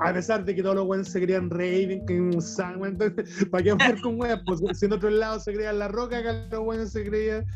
[0.00, 3.70] A pesar de que todos los weones se creían Raven, que un entonces, ¿para qué
[3.70, 4.40] hablar con weas?
[4.44, 7.46] Pues si en otro lado se creían La Roca, acá los weones se creían.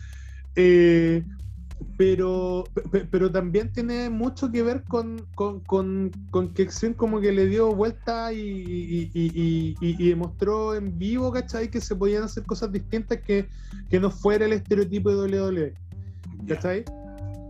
[0.56, 1.22] Eh,
[1.96, 2.64] pero,
[3.10, 7.46] pero también tiene mucho que ver con, con, con, con que Extreme como que le
[7.46, 11.70] dio vuelta y, y, y, demostró en vivo, ¿cachai?
[11.70, 13.48] Que se podían hacer cosas distintas que,
[13.88, 15.74] que no fuera el estereotipo de WWE.
[16.48, 16.84] ¿Cachai?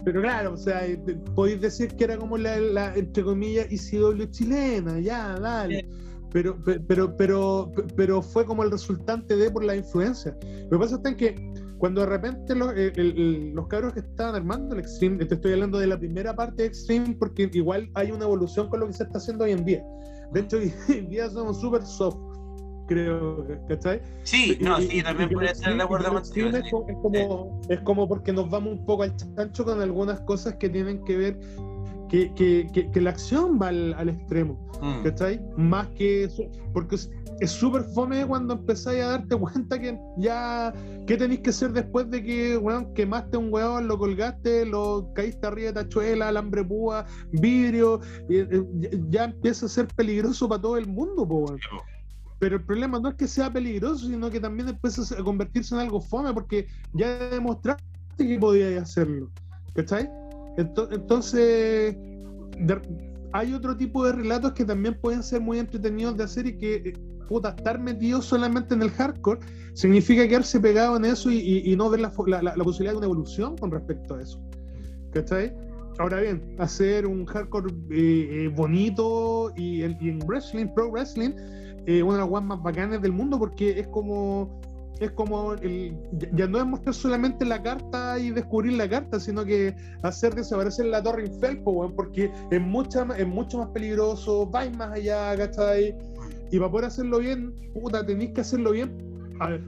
[0.04, 0.96] Pero claro, o sea, eh,
[1.34, 5.88] podéis decir que era como la, la entre comillas, ICW chilena, ya, dale.
[6.32, 10.36] Pero, pero, pero, pero fue como el resultante de por la influencia.
[10.70, 14.80] Lo que pasa es que cuando de repente los, los cabros que estaban armando el
[14.80, 18.68] Extreme, te estoy hablando de la primera parte de Extreme, porque igual hay una evolución
[18.68, 19.84] con lo que se está haciendo hoy en día.
[20.32, 22.16] De hecho, hoy en día somos súper soft,
[22.86, 24.00] creo, ¿cachai?
[24.22, 26.48] Sí, no, sí, también puede ser de acuerdo contigo.
[26.48, 30.68] Es, como, es como porque nos vamos un poco al chancho con algunas cosas que
[30.68, 31.38] tienen que ver
[32.08, 35.02] que, que, que, la acción va al, al extremo, mm.
[35.02, 35.40] ¿cachai?
[35.56, 36.96] Más que eso, porque
[37.40, 40.72] es súper fome cuando empezáis a darte cuenta que ya,
[41.06, 45.46] ¿qué tenéis que hacer después de que, weón, quemaste un weón, lo colgaste, lo caíste
[45.46, 48.64] arriba de tachuela, alambre púa, vidrio, y, eh,
[49.10, 51.54] ya empieza a ser peligroso para todo el mundo, po,
[52.38, 55.82] Pero el problema no es que sea peligroso, sino que también empieza a convertirse en
[55.82, 57.84] algo fome, porque ya demostraste
[58.16, 59.30] que podíais hacerlo,
[59.74, 60.08] ¿cachai?
[60.56, 61.96] Entonces,
[63.32, 66.74] hay otro tipo de relatos que también pueden ser muy entretenidos de hacer y que
[66.76, 66.94] eh,
[67.28, 69.40] puta, estar metido solamente en el hardcore
[69.74, 74.14] significa quedarse pegado en eso y, no ver la, posibilidad de una evolución con respecto
[74.14, 74.40] a eso.
[75.12, 75.54] ¿Cachai?
[75.98, 81.30] Ahora bien, hacer un hardcore eh, eh, bonito y, en wrestling, pro wrestling,
[81.86, 84.60] eh, una de las más bacanas del mundo porque es como
[85.00, 85.96] es como el,
[86.32, 90.86] ya no es mostrar solamente la carta y descubrir la carta, sino que hacer desaparecer
[90.86, 95.94] la torre Eiffel, porque es, mucha, es mucho más peligroso, vais más allá, ¿cachai?
[96.50, 98.96] Y para poder hacerlo bien, puta, tenéis que hacerlo bien.
[99.40, 99.64] A ver,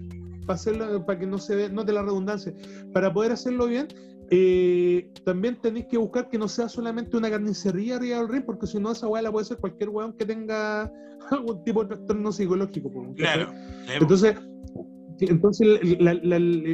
[0.46, 2.54] para, hacerlo, para que no se ve, note la redundancia.
[2.92, 3.88] Para poder hacerlo bien,
[4.30, 8.66] eh, también tenéis que buscar que no sea solamente una carnicería arriba del ring, porque
[8.66, 10.90] si no, esa weá la puede ser cualquier weón que tenga
[11.30, 12.90] algún tipo de trastorno psicológico.
[13.16, 13.52] Claro.
[13.88, 14.36] Entonces,
[15.20, 16.12] entonces la,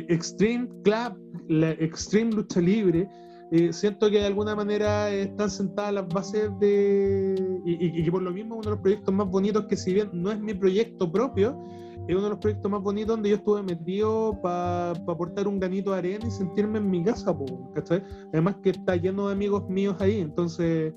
[0.09, 3.09] Extreme Club, la Extreme Lucha Libre,
[3.51, 7.35] eh, siento que de alguna manera están sentadas las bases de.
[7.65, 10.33] Y, que por lo mismo uno de los proyectos más bonitos que, si bien no
[10.33, 11.57] es mi proyecto propio,
[12.09, 15.93] es uno de los proyectos más bonitos donde yo estuve metido para aportar un ganito
[15.93, 17.37] de arena y sentirme en mi casa,
[17.75, 18.03] ¿cachai?
[18.33, 20.93] Además que está lleno de amigos míos ahí, entonces.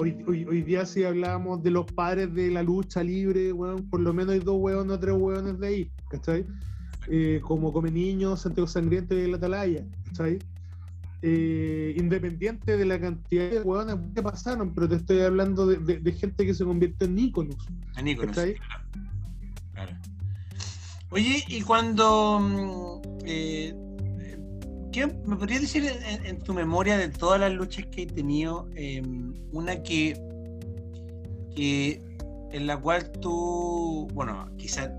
[0.00, 4.14] Hoy, hoy, día si hablábamos de los padres de la lucha libre, bueno, por lo
[4.14, 6.46] menos hay dos hueones o tres hueones de ahí, ¿cachai?
[7.08, 10.38] Eh, como Come Niños, Santiago Sangriento y La Atalaya, ¿cachai?
[11.20, 16.46] Eh, independiente de la cantidad de hueones que pasaron, pero te estoy hablando de, gente
[16.46, 17.68] que se convierte en íconos.
[17.98, 18.34] En íconos.
[19.74, 19.96] Claro.
[21.10, 22.40] Oye, y cuando.
[22.40, 23.74] Mm, eh,
[24.92, 25.90] ¿qué, ¿Me podrías decir
[26.24, 30.20] en, tu memoria de todas las luchas que he tenido, em, una que,
[31.54, 32.02] que.
[32.52, 34.08] en la cual tú.
[34.12, 34.90] Bueno, quizás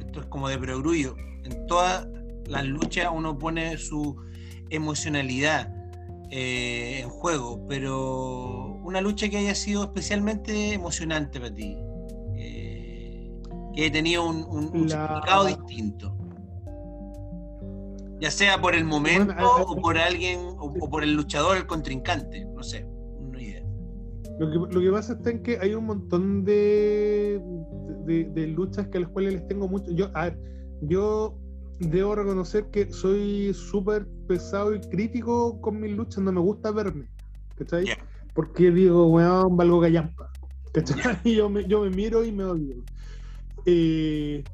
[0.00, 1.16] esto es como de perogrullo.
[1.44, 2.06] En todas
[2.46, 4.16] las luchas uno pone su
[4.70, 5.72] emocionalidad
[6.30, 11.76] eh, en juego, pero una lucha que haya sido especialmente emocionante para ti,
[12.36, 13.32] eh,
[13.74, 16.15] que haya tenido un, significado distinto.
[18.20, 19.34] Ya sea por el momento
[19.66, 22.84] o por alguien, o, por el luchador, el contrincante, no sé,
[23.18, 23.62] una idea.
[24.38, 27.40] Lo que, lo que pasa es que hay un montón de,
[28.06, 29.90] de, luchas que a las cuales les tengo mucho.
[29.92, 30.38] Yo, a ver,
[30.82, 31.38] yo
[31.78, 37.06] debo reconocer que soy súper pesado y crítico con mis luchas, no me gusta verme,
[37.56, 37.84] ¿cachai?
[38.34, 40.30] Porque digo, weón, valgo callampa,
[40.72, 41.18] ¿cachai?
[41.24, 42.76] Yo, me, yo me miro y me odio.
[43.66, 44.44] Eh,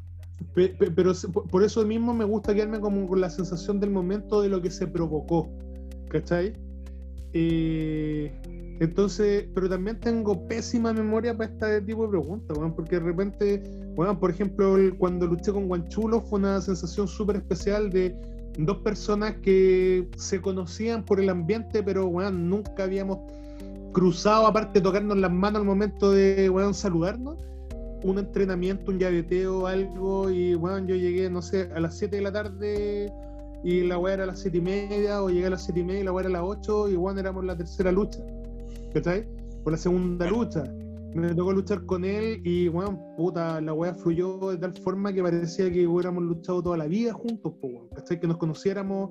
[0.55, 1.13] pero
[1.51, 4.87] por eso mismo me gusta quedarme con la sensación del momento de lo que se
[4.87, 5.49] provocó,
[6.09, 6.53] ¿cachai?
[7.33, 8.33] Eh,
[8.81, 13.63] entonces, pero también tengo pésima memoria para este tipo de preguntas, porque de repente,
[13.95, 18.15] bueno, por ejemplo, cuando luché con Guanchulo fue una sensación súper especial de
[18.59, 23.19] dos personas que se conocían por el ambiente, pero bueno, nunca habíamos
[23.93, 27.39] cruzado, aparte de tocarnos las manos al momento de bueno, saludarnos,
[28.05, 32.23] un entrenamiento, un llaveteo, algo, y bueno, yo llegué, no sé, a las 7 de
[32.23, 33.13] la tarde
[33.65, 35.85] y la weá era a las 7 y media, o llegué a las 7 y
[35.85, 38.21] media y la weá era a las 8, y bueno, éramos la tercera lucha,
[38.93, 39.27] ¿cachai?
[39.63, 40.65] Por la segunda lucha.
[41.15, 45.23] Me tocó luchar con él y, bueno, puta, la weá fluyó de tal forma que
[45.23, 47.53] parecía que hubiéramos luchado toda la vida juntos,
[47.95, 48.19] ¿cachai?
[48.19, 49.11] Que nos conociéramos,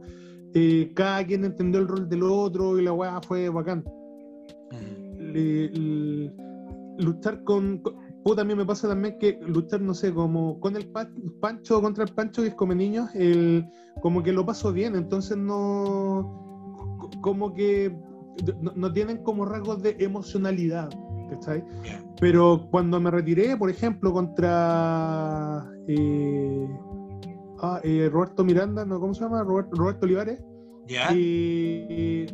[0.54, 3.84] eh, cada quien entendió el rol del otro y la weá fue bacán.
[6.97, 7.82] luchar con,
[8.38, 10.88] a mí me pasa también que luchar, no sé, como con el
[11.41, 13.67] Pancho contra el Pancho, que es como niños, el,
[14.01, 16.38] como que lo paso bien, entonces no.
[17.21, 17.93] Como que
[18.75, 20.89] no, tienen como rasgos de emocionalidad,
[21.29, 21.63] ¿cachai?
[22.19, 25.67] Pero cuando me retiré, por ejemplo, contra.
[25.88, 26.69] Eh,
[27.62, 28.99] ah, eh, Roberto Miranda, ¿no?
[28.99, 29.43] ¿Cómo se llama?
[29.43, 30.41] Roberto, Olivares.
[31.13, 32.25] Y,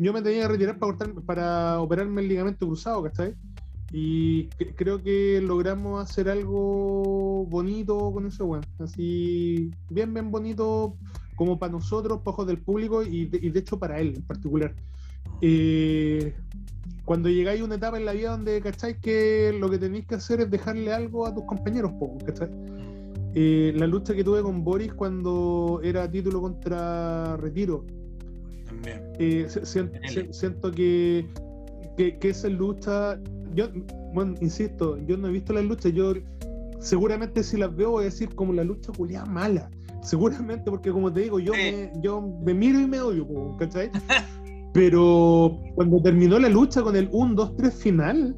[0.00, 3.34] yo me tenía que retirar para, cortar, para operarme el ligamento cruzado, ¿cachai?
[3.90, 8.64] Y creo que logramos hacer algo bonito con ese weón.
[8.78, 10.96] Así, bien, bien bonito
[11.36, 14.74] como para nosotros, para ojos del público y de, hecho para él en particular.
[15.40, 16.34] Eh,
[17.04, 20.16] cuando llegáis a una etapa en la vida donde cacháis que lo que tenéis que
[20.16, 21.92] hacer es dejarle algo a tus compañeros,
[22.26, 22.50] ¿cachai?
[23.34, 27.86] Eh, la lucha que tuve con Boris cuando era título contra Retiro.
[29.18, 29.48] Eh,
[30.30, 31.26] siento que,
[31.96, 33.18] que, que esa lucha
[33.58, 33.66] yo,
[34.14, 36.14] bueno, insisto, yo no he visto las luchas, yo
[36.78, 39.68] seguramente si las veo voy a decir como la lucha culiada mala.
[40.00, 43.26] Seguramente, porque como te digo, yo, me, yo me miro y me odio,
[43.58, 43.90] ¿cachai?
[44.72, 48.36] Pero cuando terminó la lucha con el 1, 2, 3 final,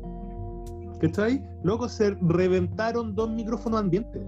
[1.02, 1.44] ¿cachai?
[1.64, 4.22] Luego se reventaron dos micrófonos ambientes.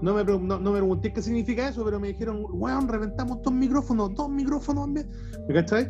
[0.00, 4.14] No me, no, me pregunté qué significa eso, pero me dijeron, weón, reventamos dos micrófonos,
[4.14, 5.18] dos micrófonos ambientes.
[5.52, 5.86] ¿Cachai?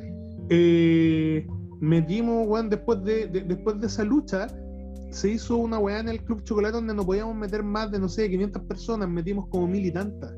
[0.49, 1.46] Eh,
[1.81, 4.49] metimos, weón, después de, después de esa lucha,
[5.11, 8.09] se hizo una weá en el Club Chocolate donde no podíamos meter más de, no
[8.09, 10.33] sé, 500 personas, metimos como mil y tantas.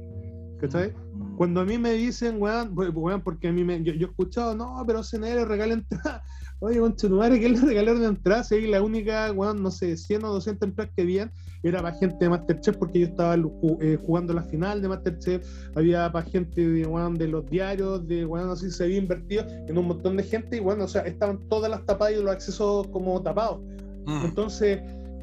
[0.60, 0.92] ¿Cachai?
[1.36, 4.56] Cuando a mí me dicen, weón, weón porque a mí me, yo, yo he escuchado,
[4.56, 6.22] no, pero CNR regala entrada.
[6.60, 8.42] Oye, conchetumare, ¿qué le regalaron de entrada?
[8.42, 11.30] Sí, la única, weón, no sé, 100 o 200 entradas que habían
[11.62, 13.36] era para gente de Masterchef porque yo estaba
[13.80, 15.46] eh, jugando la final de Masterchef.
[15.74, 19.76] Había para gente de, weón, de los diarios, de, weón, así se había invertido en
[19.76, 22.86] un montón de gente y, bueno, o sea, estaban todas las tapadas y los accesos
[22.88, 23.60] como tapados.
[24.06, 24.24] Mm.
[24.24, 24.80] Entonces,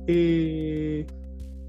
[0.07, 1.05] eh,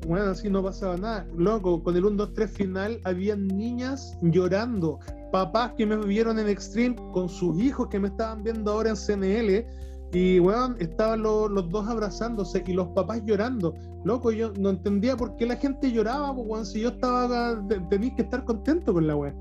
[0.07, 1.26] bueno, así no pasaba nada.
[1.37, 4.98] Loco, con el 1, 2, 3 final, habían niñas llorando,
[5.33, 8.96] papás que me vieron en Extreme con sus hijos que me estaban viendo ahora en
[8.96, 9.66] CNL.
[10.12, 13.74] Y, weón, estaban los dos abrazándose y los papás llorando.
[14.07, 18.14] Loco, yo no entendía por qué la gente lloraba, pues, weón, si yo estaba, tenéis
[18.14, 19.35] que estar contento con la weón.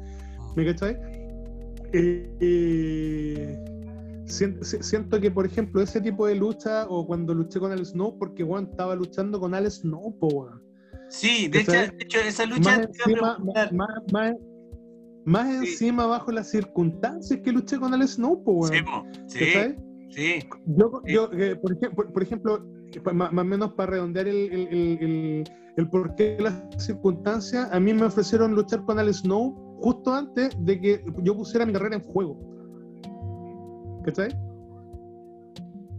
[0.55, 0.97] ¿Me cachai?
[1.93, 3.65] Eh, eh,
[4.25, 8.43] siento, que, por ejemplo, ese tipo de lucha, o cuando luché con el Snow, porque
[8.43, 10.17] Juan estaba luchando con Al Snow,
[11.09, 12.89] Sí, de hecho, esa lucha.
[15.25, 18.79] Más, encima, bajo las circunstancias que luché con Al Snow, Sí,
[19.27, 19.45] sí,
[20.09, 22.74] sí, Yo, yo eh, por, ejemplo, por, ejemplo,
[23.13, 24.67] más o menos para redondear el, el,
[25.01, 25.43] el,
[25.77, 30.55] el, porqué de las circunstancias, a mí me ofrecieron luchar con Al Snow justo antes
[30.59, 32.39] de que yo pusiera mi carrera en juego.
[34.03, 34.29] ¿Cachai?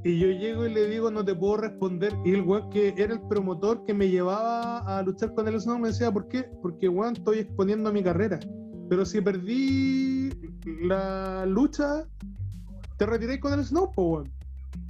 [0.04, 2.12] Y yo llego y le digo, no te puedo responder.
[2.24, 5.80] Y el weón que era el promotor que me llevaba a luchar con el Snow
[5.80, 6.44] me decía, ¿por qué?
[6.62, 8.38] Porque weón, estoy exponiendo mi carrera.
[8.88, 10.30] Pero si perdí
[10.82, 12.06] la lucha,
[12.98, 14.35] te retiré con el Snow, weón.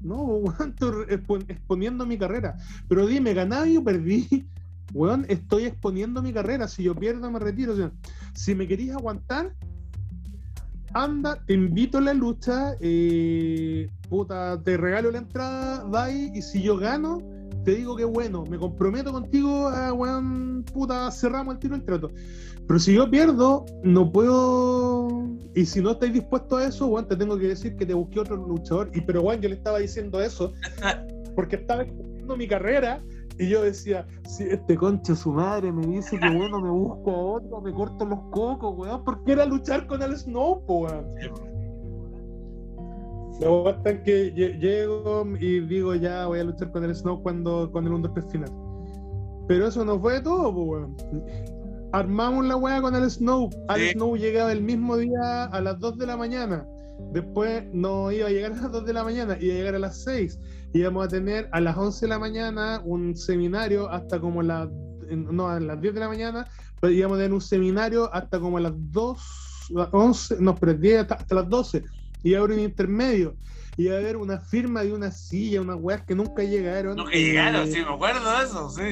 [0.03, 0.75] No, weón,
[1.09, 2.57] estoy exponiendo mi carrera.
[2.89, 4.47] Pero dime, ¿ganaba o perdí?
[4.95, 6.69] Weón, estoy exponiendo mi carrera.
[6.69, 7.75] Si yo pierdo, me retiro.
[8.35, 9.53] Si me querías aguantar,
[10.95, 16.63] anda, te invito a la lucha, eh, puta, te regalo la entrada, bye, y si
[16.63, 17.19] yo gano,
[17.67, 22.13] te digo que bueno, me comprometo contigo a, weón, puta, cerramos el tiro el trato.
[22.65, 25.27] Pero si yo pierdo, no puedo.
[25.53, 28.21] Y si no estáis dispuestos a eso, weón, te tengo que decir que te busqué
[28.21, 28.89] otro luchador.
[28.95, 30.53] Y pero, weón, yo le estaba diciendo eso
[31.35, 33.03] porque estaba exponiendo mi carrera
[33.37, 37.19] y yo decía, si este concha su madre me dice que bueno, me busco a
[37.19, 41.56] otro, me corto los cocos, weón, porque era luchar con el Snow, weón.
[43.41, 47.87] Me basta que llego y digo ya voy a luchar con el Snow cuando con
[47.87, 48.51] el 1 final.
[49.49, 50.97] Pero eso no fue todo, weón.
[51.93, 53.51] armamos la weá con el Snow.
[53.69, 53.91] Al Sí.
[53.93, 56.67] Snow llegaba el mismo día a las 2 de la mañana.
[57.13, 59.79] Después no iba a llegar a las 2 de la mañana, iba a llegar a
[59.79, 60.39] las 6.
[60.73, 64.69] Íbamos a tener a las 11 de la mañana un seminario hasta como las.
[65.11, 66.49] No, a las 10 de la mañana,
[66.81, 70.75] pero íbamos a tener un seminario hasta como a las 2, las 11, no, pero
[70.75, 71.85] 10 hasta, hasta las 12.
[72.27, 73.37] Iba a haber un intermedio.
[73.77, 76.97] Iba a haber una firma de una silla, unas weas que nunca llegaron.
[77.11, 78.83] Que llegaron, Eh, sí, me acuerdo de eso, sí.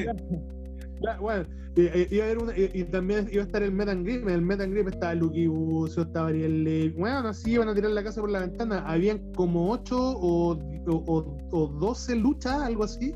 [1.01, 1.43] ya, bueno,
[1.75, 4.05] eh, eh, iba a haber una, y, y también iba a estar el Met and
[4.05, 4.23] Grip.
[4.23, 6.93] En el Met and Grip estaba Lucky Bucio, estaba Ariel.
[6.97, 8.83] Bueno, así iban a tirar la casa por la ventana.
[8.87, 13.13] Habían como 8 o, o, o- o 12 luchas, algo así.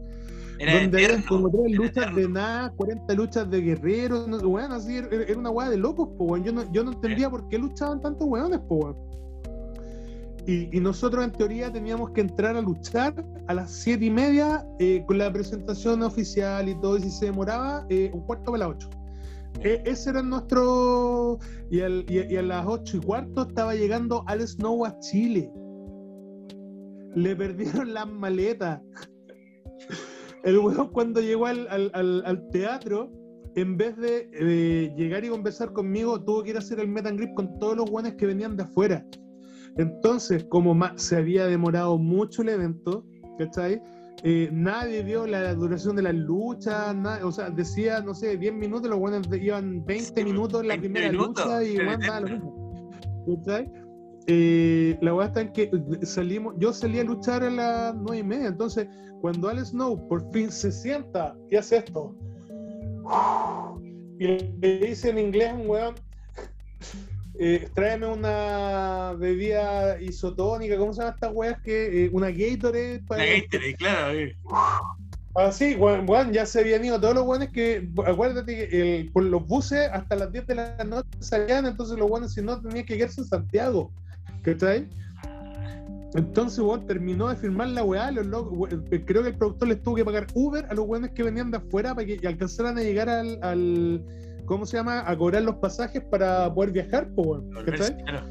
[0.58, 4.28] Era donde eterno, como 3 era luchas de nada, 40 luchas de guerreros.
[4.28, 6.36] No, bueno, así era, era una weá de locos, po.
[6.36, 9.08] Yo no, yo no entendía por qué luchaban tantos weones, po.
[10.48, 13.14] Y, nosotros en teoría teníamos que entrar a luchar
[13.48, 17.26] a las siete y media eh, con la presentación oficial y todo, y si se
[17.26, 18.90] demoraba, eh, un cuarto para las 8.
[19.62, 21.38] ese era nuestro.
[21.70, 25.52] Y, al- y- a las ocho y cuarto estaba llegando Al Snow a Chile.
[27.16, 28.82] Le perdieron las maletas.
[30.44, 31.92] El weón cuando llegó al, al-
[32.26, 33.12] al- teatro,
[33.56, 37.06] en vez de eh, llegar y conversar conmigo, tuvo que ir a hacer el met
[37.08, 39.06] and con todos los weones que venían de afuera.
[39.80, 43.06] Entonces, como se había demorado mucho el evento,
[43.38, 43.82] ¿cachai?
[44.24, 48.90] Eh, nadie vio la duración de las luchas, o sea, decía, no sé, 10 minutos,
[48.90, 52.20] los buenos iban 20 Sí, minutos en la 20 primera minutos, lucha y bueno, nada,
[52.20, 52.92] lo mismo.
[53.26, 53.72] ¿Cachai?
[54.28, 55.72] Eh, la verdad está en que
[56.06, 58.86] salimos, yo salí a luchar a las 9 y media, entonces
[59.22, 62.14] cuando Al Snow por fin se sienta y hace esto,
[64.20, 65.96] y le dice en inglés un weón,
[67.40, 71.62] eh, tráeme una bebida isotónica, ¿cómo se llama estas weas?
[71.62, 73.26] Que, eh, una Gatorade para...
[73.26, 74.34] La Gatorade, claro, sí.
[75.36, 79.24] Así, weón, weón, ya se habían ido todos los weones que, acuérdate que el- por
[79.24, 82.86] los buses hasta las 10 de la noche salían, entonces los weones si no tenían
[82.86, 83.92] que quedarse en Santiago,
[84.42, 84.88] ¿cachai?
[86.16, 89.82] Entonces, weón, terminó de firmar la weá, los locos, eh, creo que el productor les
[89.84, 92.82] tuvo que pagar Uber a los weones que venían de afuera para que alcanzaran a
[92.82, 94.04] llegar al, al-
[94.50, 95.04] ¿cómo se llama?
[95.08, 98.04] A cobrar los pasajes para poder viajar, pues, ¿cachai?
[98.04, 98.28] Claro.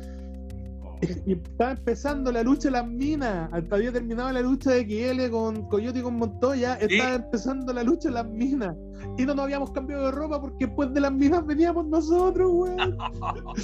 [1.27, 3.49] Y estaba empezando la lucha de las minas.
[3.53, 6.75] Había terminado la lucha de XL con Coyote y con Montoya.
[6.75, 8.75] Estaba empezando la lucha de las minas.
[9.17, 12.99] Y no nos habíamos cambiado de ropa porque después de las minas veníamos nosotros, weón.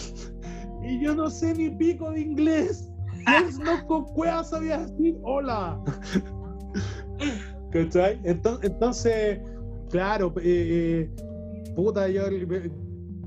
[0.84, 2.88] y yo no sé ni pico de inglés.
[3.64, 5.76] No con cueva sabía decir hola.
[7.72, 8.20] ¿Cachai?
[8.22, 9.40] Entonces, entonces
[9.90, 11.33] claro, eh, eh,
[11.74, 12.22] puta, yo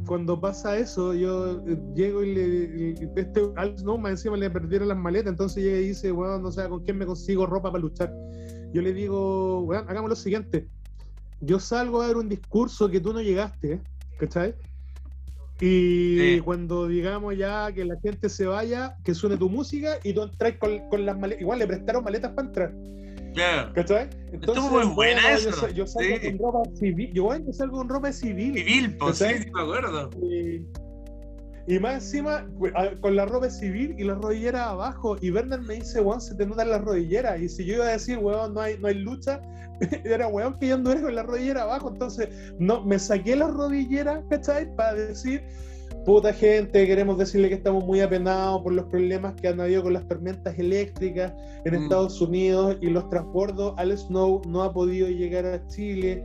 [0.08, 2.92] cuando pasa eso, yo eh, llego y le.
[3.16, 6.68] Este Alex Noma encima le perdieron las maletas, entonces llega y dice, weón, no sé
[6.70, 8.14] con quién me consigo ropa para luchar.
[8.74, 10.68] Yo le digo, weón, hagamos lo siguiente.
[11.42, 13.82] Yo salgo a dar un discurso que tú no llegaste, ¿eh?
[14.18, 14.56] ¿cachai?
[15.60, 16.42] Y Sí.
[16.44, 20.54] cuando digamos ya que la gente se vaya, que suene tu música y tú entras
[20.58, 21.42] con, con las maletas.
[21.42, 22.74] Igual le prestaron maletas para entrar.
[23.38, 23.72] Claro.
[23.74, 24.10] ¿Cachai?
[24.34, 26.38] Estuvo muy buena bueno, eso, Yo, sa- yo salgo sí.
[26.38, 27.12] con ropa civil.
[27.14, 28.54] Yo, bueno, yo salgo con ropa civil.
[28.56, 29.44] Civil, pues ¿Cachai?
[29.44, 30.10] sí, me acuerdo.
[30.24, 30.66] Y,
[31.68, 32.48] y más encima,
[33.02, 35.18] con la ropa civil y las rodilleras abajo.
[35.22, 37.40] Y Bernard me dice, weón, se te notan las rodilleras.
[37.40, 39.40] Y si yo iba a decir, weón, no hay, no hay lucha,
[40.04, 41.90] era weón que yo anduve con la rodillera abajo.
[41.92, 44.74] Entonces, no, me saqué las rodilleras, ¿cachai?
[44.76, 45.44] Para decir,
[46.08, 49.92] puta gente, queremos decirle que estamos muy apenados por los problemas que han habido con
[49.92, 51.34] las tormentas eléctricas
[51.66, 51.84] en Mm.
[51.84, 53.74] Estados Unidos y los transbordos.
[53.76, 56.24] Al Snow no ha podido llegar a Chile.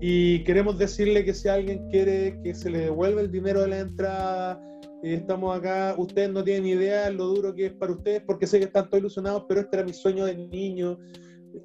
[0.00, 3.78] Y queremos decirle que si alguien quiere que se le devuelva el dinero de la
[3.80, 4.58] entrada,
[5.02, 5.94] eh, estamos acá.
[5.98, 9.00] Ustedes no tienen idea lo duro que es para ustedes, porque sé que están todos
[9.00, 10.98] ilusionados, pero este era mi sueño de niño.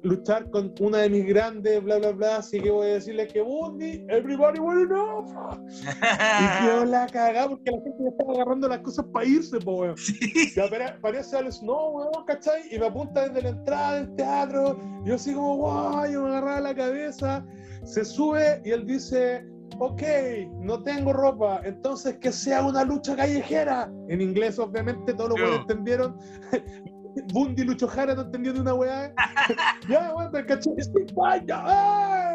[0.02, 2.36] Luchar con una de mis grandes, bla, bla, bla.
[2.36, 5.24] Así que voy a decirle que Bundy, everybody will know.
[5.68, 9.76] Y quedó la cagada porque la gente ya estaba agarrando las cosas para irse, po,
[9.82, 9.96] weón.
[9.96, 10.18] Sí.
[10.34, 12.62] Y apare- aparece Al Snow, weón, ¿cachai?
[12.70, 14.78] Y me apunta desde la entrada del teatro.
[15.04, 17.44] Y yo así como, guay, yo me agarraba la cabeza.
[17.84, 19.46] Se sube y él dice,
[19.78, 20.02] ok,
[20.60, 23.90] no tengo ropa, entonces que sea una lucha callejera.
[24.08, 26.16] En inglés, obviamente, todos los weones entendieron.
[27.32, 29.12] Bundy Lucho Jara no entendió de una weá.
[29.88, 30.70] ya, weón, me caché.
[31.52, 32.32] ¡ah!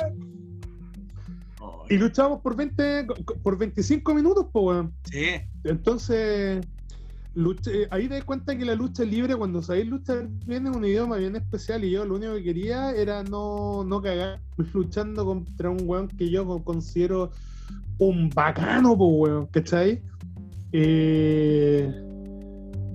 [1.89, 3.05] Y luchamos por 20,
[3.43, 4.93] por 25 minutos, pues, weón.
[5.03, 5.25] Sí,
[5.63, 6.65] Entonces,
[7.36, 10.75] lucha- eh, ahí te das cuenta que la lucha libre, cuando sabéis luchar bien, es
[10.75, 11.84] un idioma bien especial.
[11.84, 14.39] Y yo lo único que quería era no, no cagar
[14.73, 17.32] luchando contra un weón que yo co- considero
[17.97, 20.01] un bacano, pues, weón, ¿cachai?
[20.71, 21.91] Eh,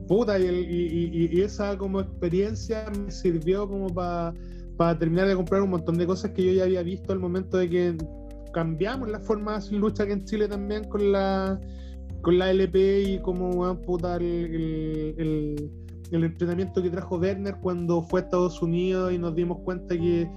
[0.06, 5.34] puta, y, el- y- y- y esa como experiencia me sirvió como para terminar de
[5.34, 7.96] comprar un montón de cosas que yo ya había visto al momento de que
[8.52, 11.60] cambiamos la forma de hacer lucha aquí en Chile también con la
[12.22, 15.14] con la LP y cómo a puta el,
[16.10, 20.28] el, entrenamiento que trajo Werner cuando fue a Estados Unidos y nos dimos cuenta que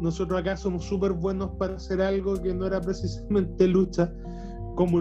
[0.00, 4.12] nosotros acá somos súper buenos para hacer algo que no era precisamente lucha,
[4.74, 4.98] como,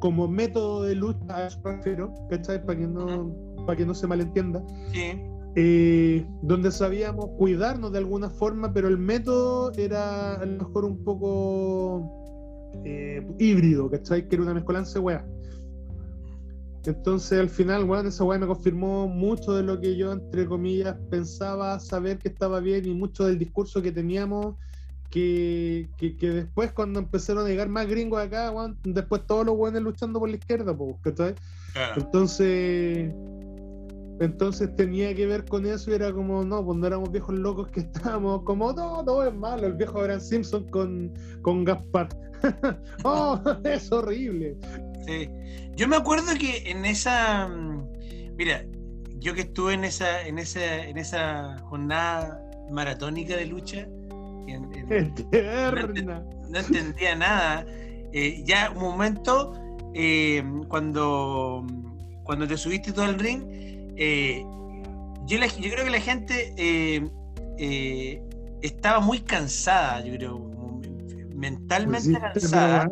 [0.00, 2.64] como método de lucha, a eso refiero, ¿cachai?
[2.64, 3.34] Para que no,
[3.64, 4.62] para que no se malentienda.
[4.92, 5.20] Sí.
[5.56, 11.04] Eh, donde sabíamos cuidarnos de alguna forma, pero el método era a lo mejor un
[11.04, 12.10] poco
[12.84, 14.26] eh, híbrido, ¿cachai?
[14.26, 15.20] Que era una mezcolanza de
[16.86, 20.96] Entonces al final, bueno, esa weá me confirmó mucho de lo que yo, entre comillas,
[21.08, 24.56] pensaba saber que estaba bien y mucho del discurso que teníamos,
[25.08, 29.82] que, que, después cuando empezaron a llegar más gringos acá, bueno, después todos los buenos
[29.82, 31.36] luchando por la izquierda, ¿cachai?
[31.96, 33.14] Entonces
[34.20, 37.80] entonces tenía que ver con eso y era como, no, cuando éramos viejos locos que
[37.92, 41.12] estábamos como, no, no es malo, el viejo Abraham Simpson con,
[41.42, 42.08] con Gaspar.
[43.04, 44.56] oh, es horrible.
[45.06, 45.28] Sí.
[45.76, 47.88] Yo me acuerdo que en esa, mm,
[48.36, 48.64] mira,
[49.18, 52.40] yo que estuve en esa, en esa, en esa jornada
[52.70, 53.88] maratónica de lucha,
[55.32, 56.24] Eterna.
[56.48, 57.64] No, entendía nada.
[58.12, 59.54] Eh, ya un momento,
[59.94, 61.66] eh, cuando,
[62.22, 63.42] cuando te subiste todo el ring,
[63.96, 64.44] eh,
[65.26, 67.08] yo, yo, creo que la gente eh,
[67.58, 68.22] eh,
[68.62, 70.80] estaba muy cansada, yo creo,
[71.34, 72.88] mentalmente pues cansada.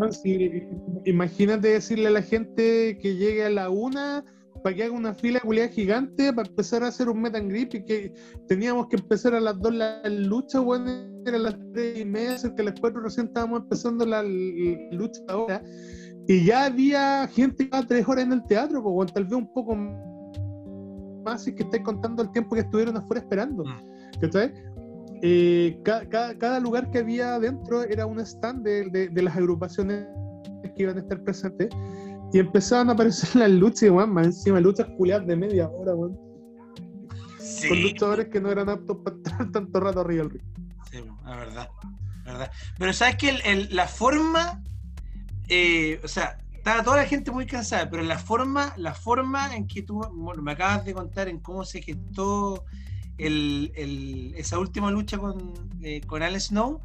[1.05, 4.25] imagínate decirle a la gente que llegue a la una
[4.63, 7.75] para que haga una fila culiada gigante para empezar a hacer un meet and grip
[7.75, 8.15] y que
[8.47, 10.91] teníamos que empezar a las dos la lucha, bueno,
[11.27, 15.63] era las tres y media, que a las cuatro recién estábamos empezando la, lucha ahora.
[16.29, 19.75] Y ya había gente que tres horas en el teatro, pues, tal vez un poco
[19.75, 20.12] más
[21.47, 23.65] y que estáis contando el tiempo que estuvieron afuera esperando.
[23.65, 23.93] Mm.
[25.25, 30.07] Eh, cada, lugar que había adentro era un stand de, las agrupaciones
[30.77, 31.69] que iban a estar presentes
[32.33, 38.29] y empezaban a aparecer las luchas, más encima luchas culiadas de media hora, Con luchadores
[38.29, 40.43] que no eran aptos para estar tanto rato arriba del ring.
[40.91, 41.69] Sí, la verdad,
[42.25, 42.51] verdad.
[42.79, 44.63] Pero sabes que la forma,
[45.49, 49.67] eh, o sea, estaba toda la gente muy cansada, pero la forma, la forma en
[49.67, 50.01] que tú
[50.41, 52.65] me acabas de contar en cómo se gestó
[53.19, 56.81] el, esa última lucha con, eh, con Al Snow,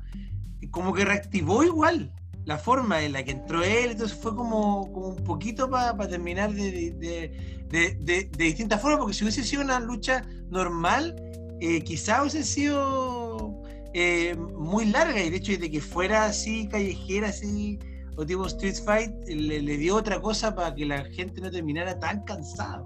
[0.71, 2.11] como que reactivó igual
[2.45, 7.30] la forma en la que entró él, entonces fue como, un poquito para terminar de,
[7.69, 11.15] de, distintas formas, porque si hubiese sido una lucha normal,
[11.61, 13.61] eh, quizá hubiese sido
[13.93, 17.78] eh, muy larga, y de hecho de que fuera así callejera, así
[18.18, 22.24] o tipo Street Fight le, dio otra cosa para que la gente no terminara tan
[22.24, 22.84] cansado.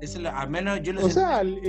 [0.00, 1.60] Eso al menos yo lo O sea, lo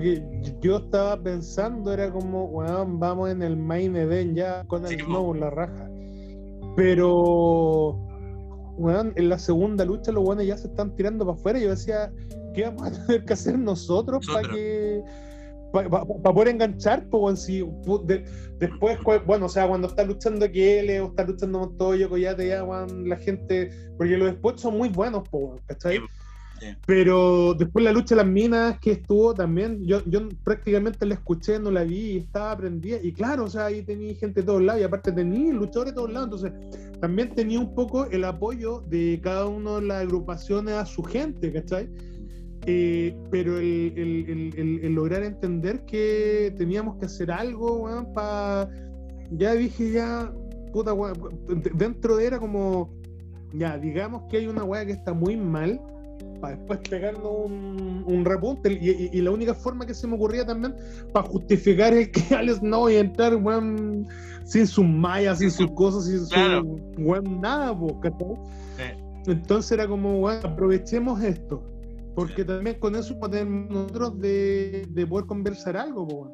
[0.00, 0.22] que
[0.60, 5.32] yo estaba pensando era como, bueno, vamos en el main event ya con el Snow,
[5.34, 5.88] la raja.
[6.76, 7.96] Pero,
[8.78, 11.60] bueno, en la segunda lucha los buenos ya se están tirando para afuera.
[11.60, 12.12] Yo decía,
[12.54, 14.26] ¿qué vamos a tener que hacer nosotros.
[14.26, 15.02] para que
[15.72, 17.64] para poder enganchar, pues si,
[18.58, 23.16] después, bueno, o sea, cuando está luchando Kiele o está luchando Montoyo, Collate, ya, la
[23.16, 26.00] gente, porque los después son muy buenos, pues, ¿cachai?
[26.86, 31.58] Pero después la lucha de las minas que estuvo también, yo, yo prácticamente la escuché,
[31.58, 32.98] no la vi estaba aprendida.
[33.02, 35.96] Y claro, o sea, ahí tenía gente de todos lados y aparte tenía luchadores de
[35.96, 36.44] todos lados.
[36.44, 41.02] Entonces, también tenía un poco el apoyo de cada una de las agrupaciones a su
[41.02, 41.88] gente, ¿cachai?
[42.66, 48.68] Eh, pero el, lograr entender que teníamos que hacer algo, para.
[49.30, 50.32] Ya dije, ya,
[50.72, 50.92] puta,
[51.74, 52.90] dentro de era como,
[53.54, 55.80] ya, digamos que hay una weá que está muy mal,
[56.40, 58.72] para después pegarnos un, un repunte.
[58.72, 60.74] Y, la única forma que se me ocurría también,
[61.12, 64.06] para justificar el que Alex no voy a entrar, weón,
[64.44, 67.74] sin sus mallas, sin sus cosas, sin su weón, nada,
[69.26, 71.62] Entonces era como, weón, aprovechemos esto
[72.14, 76.32] porque también con eso podemos nosotros de, de poder conversar algo,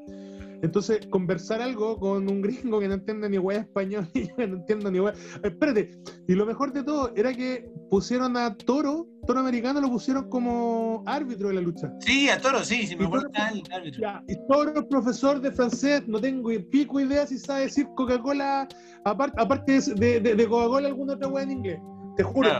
[0.62, 4.56] Entonces, conversar algo con un gringo que no entiende ni hueá español y yo no
[4.56, 5.14] entiendo ni hueá.
[5.42, 10.28] Espérate, y lo mejor de todo era que pusieron a Toro, Toro americano, lo pusieron
[10.28, 11.92] como árbitro de la lucha.
[12.00, 14.22] Sí, a Toro, sí, sí me acuerdo el árbitro.
[14.28, 18.66] y Toro es profesor de francés, no tengo pico idea si sabe decir Coca-Cola,
[19.04, 21.80] aparte, aparte de, de, Coca-Cola, alguna otra hueá en inglés,
[22.16, 22.50] te juro.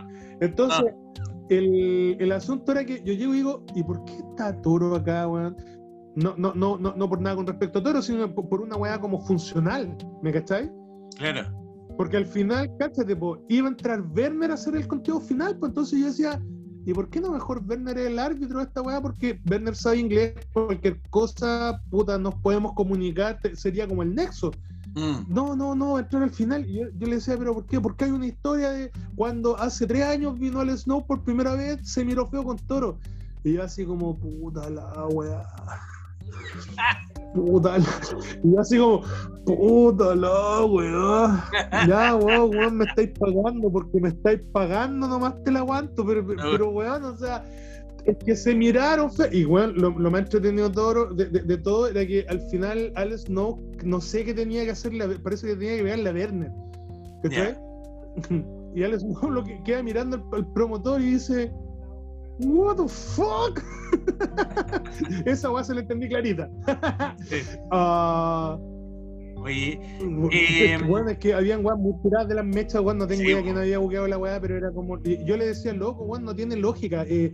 [0.41, 0.85] Entonces.
[0.93, 1.07] Ah
[1.49, 5.29] el, el, asunto era que yo llego y digo, ¿y por qué está Toro acá,
[5.29, 5.57] weón?
[6.15, 8.99] No, no, no, no, no por nada con respecto a Toro, sino por, una weá
[9.01, 10.71] como funcional, ¿me cacháis?
[11.19, 11.45] Claro.
[11.97, 13.17] Porque al final, cáchate,
[13.49, 16.43] iba a entrar Werner a hacer el conteo final, pues entonces yo decía,
[16.85, 19.01] ¿y por qué no mejor Werner es el árbitro de esta weá?
[19.01, 24.51] Porque Werner sabe inglés, cualquier cosa, puta, nos podemos comunicar, sería como el nexo.
[24.97, 25.27] Mm.
[25.29, 26.67] No, no, no, entró en el final.
[26.67, 27.81] Y yo, yo le decía, ¿pero por qué?
[27.81, 31.79] Porque hay una historia de cuando hace tres años vino al Snow por primera vez,
[31.85, 32.99] se miró feo con Toro.
[33.45, 35.43] Y yo así como, puta la weá.
[37.35, 37.87] Puta la...
[38.43, 39.03] Y yo así como,
[39.45, 41.45] puta la weá.
[41.87, 46.07] Ya, weón, weón, me estáis pagando porque me estáis pagando, nomás te la aguanto.
[46.07, 47.45] Pero, pero, pero, weón, o sea,
[48.07, 49.27] es que se miraron feo.
[49.33, 52.41] Y weón, lo, lo más entretenido de todo, de, de- de todo era que al
[52.51, 56.11] final Alex no, no sé qué tenía que hacerle, a- parece que tenía que pegarle
[56.11, 56.51] a Werner.
[57.23, 57.57] ¿Cachai?
[58.77, 61.51] Y Alex no lo que queda mirando al, al promotor y dice.
[62.41, 63.63] What the fuck?
[65.25, 66.51] Esa weá se la entendí clarita.
[67.27, 67.37] Sí.
[67.71, 68.59] Ah,
[69.39, 69.79] Oye,
[70.33, 73.29] eh, bueno, es que habían weas muy tiradas de las mechas, weón, no tengo Sí,
[73.29, 73.45] idea po.
[73.45, 75.01] quién había buqueado la weá, pero era como.
[75.03, 77.05] Yo le decía, loco, weón, no tiene lógica.
[77.09, 77.33] eh,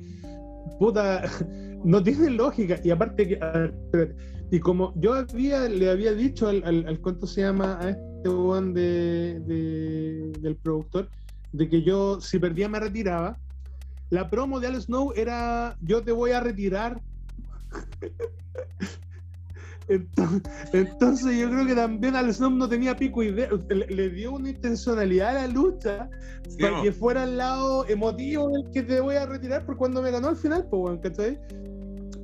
[0.79, 1.23] puta,
[1.85, 2.79] no tiene lógica.
[2.83, 3.39] Y aparte que.
[4.51, 7.79] y como yo había, le había dicho al, al, al- ¿cuánto se llama?
[7.81, 11.11] A este weón de, de- del productor,
[11.53, 13.39] de que yo, si perdía, me retiraba.
[14.11, 17.01] La promo de Al Snow era: Yo te voy a retirar.
[19.89, 24.33] Entonces, entonces yo creo que también Al Snow no tenía pico idea, le, le dio
[24.33, 26.09] una intencionalidad a la lucha
[26.49, 30.01] sí, para que fuera al lado emotivo del que te voy a retirar por cuando
[30.01, 31.39] me ganó al final, pues ¿cachai?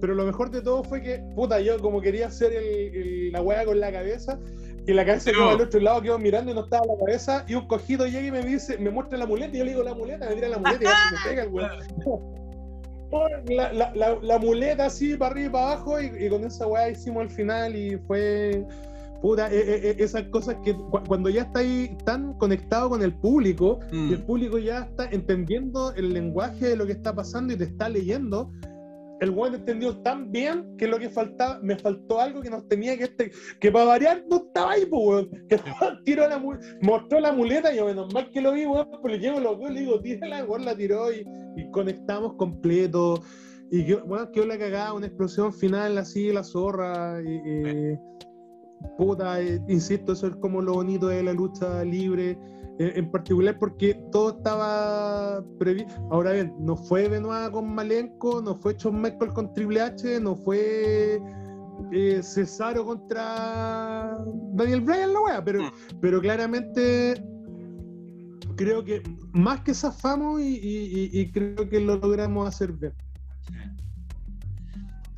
[0.00, 3.42] Pero lo mejor de todo fue que, puta, yo como quería hacer el- el- la
[3.42, 4.38] weá con la cabeza,
[4.86, 7.54] y la cabeza quedó al otro lado, quedó mirando y no estaba la cabeza, y
[7.54, 9.94] un cogido llega y me dice, me muestra la muleta, y yo le digo la
[9.94, 11.70] muleta, me tira la muleta y casi me pega el weón.
[13.48, 16.66] La, la, la, la muleta así para arriba y para abajo, y, y con esa
[16.66, 18.64] weá hicimos el final y fue.
[19.22, 19.59] Puta, eh,
[19.90, 24.18] eh, esas cosas que cu- cuando ya estáis tan conectado con el público y el
[24.20, 24.26] Mm.
[24.26, 28.52] público ya está entendiendo el lenguaje de lo que está pasando y te está leyendo,
[29.20, 32.96] el weón entendió tan bien que lo que faltaba, me faltó algo que nos tenía
[32.96, 35.30] que este, que para variar no estaba ahí, pues weón.
[35.48, 35.60] Que
[36.04, 36.42] tiró la
[36.80, 39.58] mostró la muleta y yo menos mal que lo vi, weón, pues le llevo los
[39.58, 43.20] dos, le digo, tírala, weón la tiró y, y conectamos completo.
[43.70, 47.20] Y bueno, quedó la cagada, una explosión final así, la zorra.
[47.22, 47.34] Y,
[47.92, 47.98] y-
[48.96, 52.38] puta, eh, insisto, eso es como lo bonito de la lucha libre,
[52.79, 55.93] en particular porque todo estaba previsto.
[56.11, 60.37] Ahora bien, no fue Benoit con Malenko, no fue Shawn Michael con Triple H, no
[60.37, 61.20] fue
[61.93, 64.18] eh, Cesaro contra
[64.53, 65.72] Daniel Bryan, la wea, pero, Mm.
[66.01, 67.22] pero claramente
[68.57, 69.03] creo que
[69.33, 70.59] más que zafamos y,
[71.12, 72.93] y- creo que lo logramos hacer bien.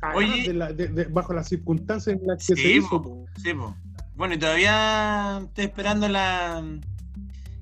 [0.01, 0.47] Además Oye.
[0.47, 3.01] de la- de- de- bajo las circunstancias en las que Sí, se hizo.
[3.01, 3.25] po.
[3.37, 3.75] Sí, po.
[4.15, 6.63] Bueno, y todavía estoy esperando la.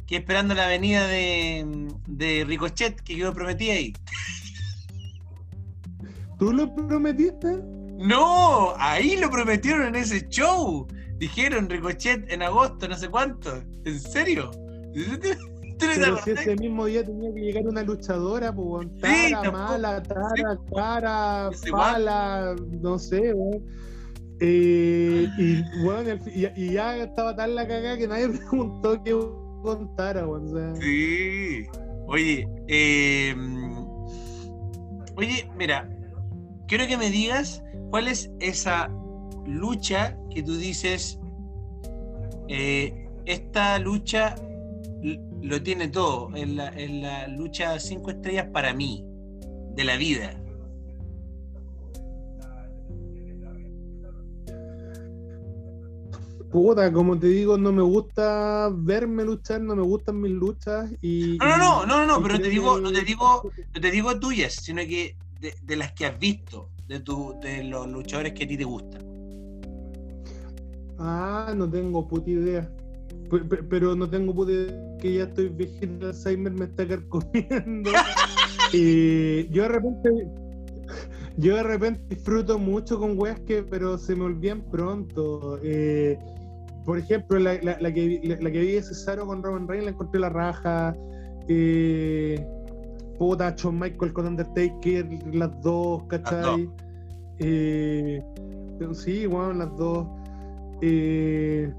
[0.10, 3.94] Que esperando la venida de, de Ricochet, que quedó prometida ahí.
[6.40, 7.60] ¿Tú lo prometiste?
[8.00, 10.88] No, ahí lo prometieron en ese show.
[11.18, 13.62] Dijeron Ricochet en agosto, no sé cuánto.
[13.86, 14.50] ¿En serio?
[14.96, 15.38] ¿Tú no te
[15.78, 19.58] Pero si ese mismo día tenía que llegar una luchadora, pues, Sí, Tara, tampoco.
[19.58, 23.64] mala, Tara, cara, pala, no sé, weón.
[24.40, 29.14] Eh, y, bueno, y, y ya estaba tan la cagada que nadie preguntó qué
[29.62, 30.48] con Tara, weón.
[30.48, 31.68] O sea, Sí.
[32.08, 33.36] Oye, eh,
[35.16, 35.88] oye, mira,
[36.68, 38.90] quiero que me digas cuál es esa
[39.46, 41.20] lucha que tú dices,
[42.48, 44.36] eh, esta lucha
[45.42, 49.06] lo tiene todo, es la, la lucha cinco estrellas para mí,
[49.76, 50.32] de la vida.
[56.52, 61.38] Puta, como te digo, no me gusta verme luchar, no me gustan mis luchas y.
[61.38, 64.54] No, no, no, no, no, pero te digo, no te digo, no te digo tuyas,
[64.54, 68.48] sino que de, de las que has visto, de, tu, de los luchadores que a
[68.48, 69.02] ti te gustan.
[70.98, 72.70] Ah, no tengo puta idea.
[73.30, 77.92] Pe- pe- Pero no tengo puta idea que ya estoy viejito, Alzheimer me está carcomiendo.
[78.74, 80.10] y yo de repente,
[81.38, 85.58] yo de repente disfruto mucho con weas que, pero se me olvidan pronto.
[85.64, 86.18] Eh,
[86.90, 89.68] por ejemplo, la, la- la que, vi- la, la que vi de Cesaro con Roman
[89.68, 90.96] Reigns la encontré la raja.
[91.48, 92.44] Eh,
[93.20, 96.68] puta, Shawn Michael con Undertaker, las dos, ¿cachai?
[97.38, 98.24] Eh,
[98.94, 100.08] sí, bueno, las dos.
[100.82, 101.72] Eh,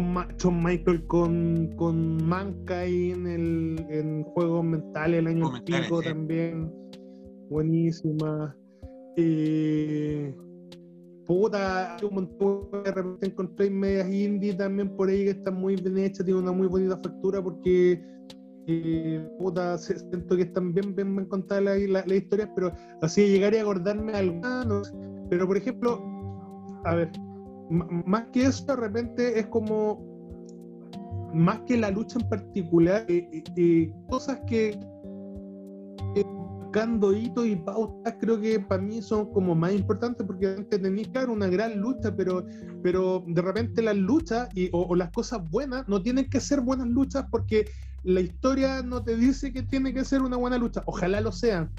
[0.00, 6.08] Ma- Shawn Michael con, con Mankind en, el, en Juegos Mentales el año pico sí.
[6.08, 6.72] también.
[7.48, 8.56] Buenísima.
[9.16, 10.34] Eh,
[11.26, 15.98] puta, un montón de repente encontré medias indie también por ahí que están muy bien
[15.98, 18.02] hechas, tienen una muy bonita factura porque
[18.66, 22.72] que puta, siento que están bien, bien, bien contadas las historias, pero
[23.02, 24.92] así llegaría a acordarme algunas.
[25.28, 26.02] Pero por ejemplo,
[26.84, 27.10] a ver,
[27.70, 30.02] más que eso, de repente es como
[31.34, 34.78] más que la lucha en particular, eh, eh, eh, cosas que,
[36.74, 41.06] buscando hitos y pautas, creo que para mí son como más importantes porque antes tenéis,
[41.08, 42.44] claro, una gran lucha, pero,
[42.82, 46.88] pero de repente las luchas y, o, las cosas buenas no tienen que ser buenas
[46.88, 47.70] luchas porque
[48.02, 50.82] la historia no te dice que tiene que ser una buena lucha.
[50.86, 51.70] Ojalá lo sea.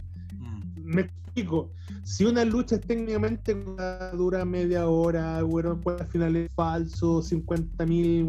[0.85, 1.69] Me explico
[2.03, 3.55] si una lucha es técnicamente
[4.13, 8.25] dura media hora, bueno, pues al final es falso, 50 mil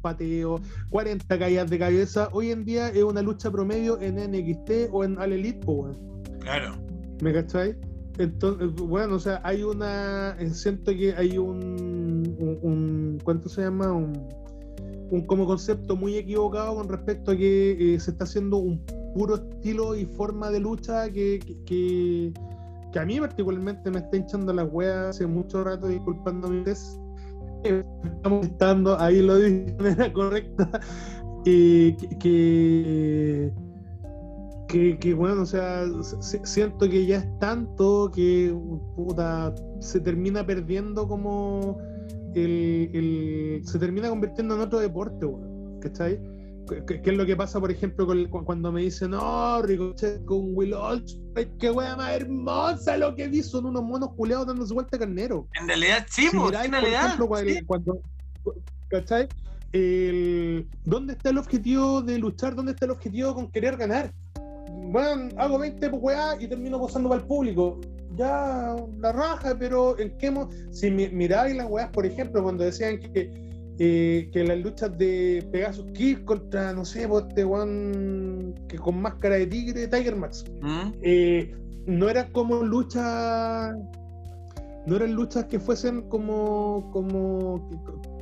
[0.00, 5.02] pateo, 40 caídas de cabeza, hoy en día es una lucha promedio en NXT o
[5.02, 5.96] en All Elite, pues,
[6.40, 6.76] Claro.
[7.20, 7.74] ¿Me cacháis?
[8.18, 10.36] Entonces, bueno, o sea, hay una.
[10.38, 12.36] Eh, siento que hay un.
[12.62, 13.92] un, ¿Cuánto se llama?
[13.92, 14.28] Un,
[15.10, 18.80] un, como concepto muy equivocado con respecto a que eh, se está haciendo un
[19.16, 22.32] puro estilo y forma de lucha que, que
[22.92, 28.98] que a mí particularmente me está hinchando la wea hace mucho rato, disculpándome, estamos estando,
[28.98, 30.80] ahí lo dije de manera correcta,
[31.44, 33.52] que, que,
[34.98, 35.84] que, bueno, o sea,
[36.20, 38.56] siento que ya es tanto que
[38.94, 41.78] puta, se termina perdiendo como
[42.34, 45.26] el, el, se termina convirtiendo en otro deporte,
[45.80, 46.18] ¿cachai?
[46.68, 48.06] ¿Qué, es lo que pasa, por ejemplo,
[48.44, 53.42] cuando me dicen, no, Ricochet con Will Ospreay, qué wea más hermosa lo que vi,
[53.42, 55.46] son unos monos culeados dando su vuelta carnero.
[55.60, 57.16] En realidad, sí, si en realidad.
[57.66, 58.00] cuando,
[58.88, 59.28] ¿cachai?
[60.84, 62.54] ¿Dónde está el objetivo de luchar?
[62.54, 64.12] ¿Dónde está el objetivo con querer ganar?
[64.68, 67.80] Bueno, hago 20 pues weá y termino posando para el público.
[68.16, 70.32] Ya, la raja, pero en qué
[70.72, 73.46] si miráis las weas, por ejemplo, cuando decían que
[73.78, 79.36] eh, que las luchas de Pegasus Kid contra, no sé, este one que con máscara
[79.36, 80.92] de tigre, Tiger Max, ¿Mm?
[81.02, 81.54] eh,
[81.86, 83.76] no eran como luchas,
[84.86, 87.68] no eran luchas que fuesen como, como,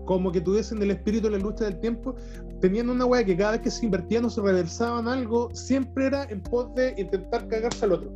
[0.04, 2.16] como que tuviesen el espíritu de la lucha del tiempo,
[2.60, 6.24] tenían una weá que cada vez que se invertían o se reversaban algo, siempre era
[6.24, 8.10] en pos de intentar cagarse al otro.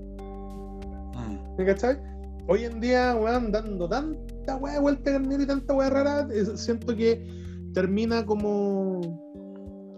[1.14, 1.56] ¿Mm?
[1.56, 1.98] ¿Me cachai?
[2.50, 6.26] Hoy en día, weón, dando tanta weá vuelta carnero y tanta weá rara,
[6.56, 7.22] siento que
[7.74, 9.02] termina como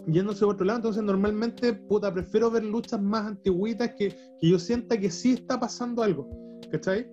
[0.09, 0.79] yéndose por otro lado.
[0.79, 4.09] Entonces, normalmente, puta, prefiero ver luchas más antiguitas que,
[4.41, 6.29] que yo sienta que sí está pasando algo.
[6.73, 7.09] ¿Cachai?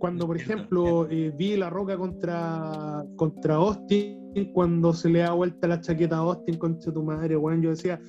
[0.00, 5.68] Cuando, por ejemplo, eh, vi La Roca contra, contra Austin, cuando se le da vuelta
[5.68, 8.00] la chaqueta a Austin, contra tu madre, weón, yo decía,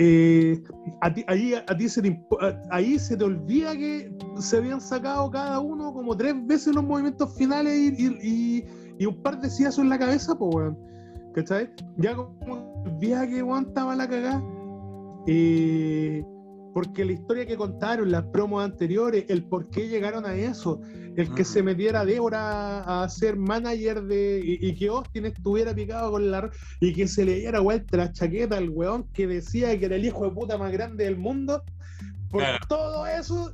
[0.00, 0.62] eh,
[1.00, 2.24] ahí, se te,
[2.70, 8.64] ahí olvida que se habían sacado cada uno como tres veces los movimientos finales y,
[9.04, 10.78] un par de sillas en la cabeza, pues, weón.
[11.34, 11.70] ¿Cachai?
[11.96, 14.42] Ya como olvida que weón estaba la cagada.
[15.26, 16.24] Eh,
[16.74, 20.80] porque la historia que contaron, las promos anteriores, el por qué llegaron a eso,
[21.18, 24.40] el que se metiera Débora a ser manager de.
[24.44, 26.48] Y, que Austin estuviera picado con la.
[26.78, 30.04] y que se le diera vuelta la chaqueta al weón que decía que era el
[30.04, 31.64] hijo de puta más grande del mundo.
[32.30, 33.52] Por todo eso,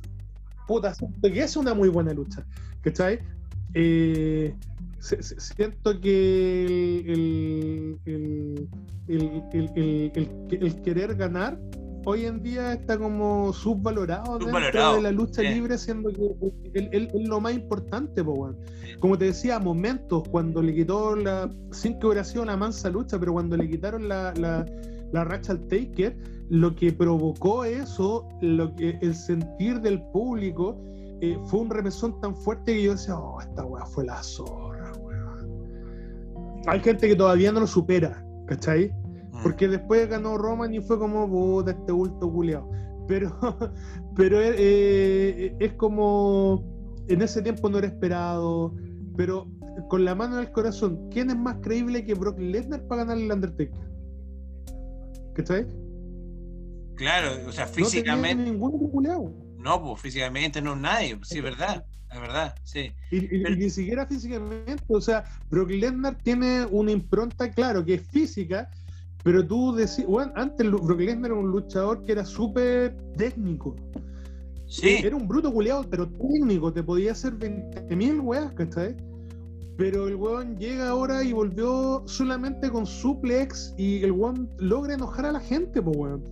[0.67, 2.45] puta, siento que es una muy buena lucha.
[2.81, 3.17] ¿Cachai?
[3.73, 4.53] Eh,
[4.99, 8.69] siento que el,
[9.07, 11.57] el querer ganar
[12.05, 17.41] hoy en día está como subvalorado, dentro de la lucha libre, siendo que es lo
[17.41, 18.23] más importante,
[18.99, 23.19] Como te decía, momentos cuando le quitó la, sin que hubiera sido una mansa lucha,
[23.19, 26.15] pero cuando le quitaron la, la, racha al Taker,
[26.49, 30.77] lo que provocó eso, lo que el sentir del público,
[31.21, 34.91] eh, fue un remesón tan fuerte que yo decía, oh, esta weá fue la zorra,
[34.99, 36.63] weón.
[36.67, 38.91] Hay gente que todavía no lo supera, ¿cachai?
[39.43, 42.69] Porque después ganó Roman y fue como, puta, este bulto culiado.
[43.07, 43.37] Pero,
[44.15, 46.63] pero eh, eh, es como,
[47.07, 48.75] en ese tiempo no era esperado.
[49.15, 49.47] Pero
[49.89, 53.17] con la mano en el corazón, ¿quién es más creíble que Brock Lesnar para ganar
[53.17, 53.85] el Undertaker?
[55.33, 55.67] ¿Cachai?
[56.95, 58.51] Claro, o sea, físicamente.
[58.51, 62.93] No ningún No, pues físicamente no nadie, sí, es verdad, es verdad, sí.
[63.11, 63.19] Y,
[63.55, 68.69] ni siquiera físicamente, o sea, Brock Lesnar tiene una impronta, claro, que es física,
[69.25, 73.75] pero tú decís, bueno, antes Brock Lesnar era un luchador que era súper técnico.
[74.67, 74.97] Sí.
[75.03, 78.95] Era un bruto culeado, pero técnico, te podía hacer 20.000 weas, ¿cachai?
[79.77, 85.25] Pero el weón llega ahora y volvió solamente con suplex y el weón logra enojar
[85.25, 86.23] a la gente, pues weón.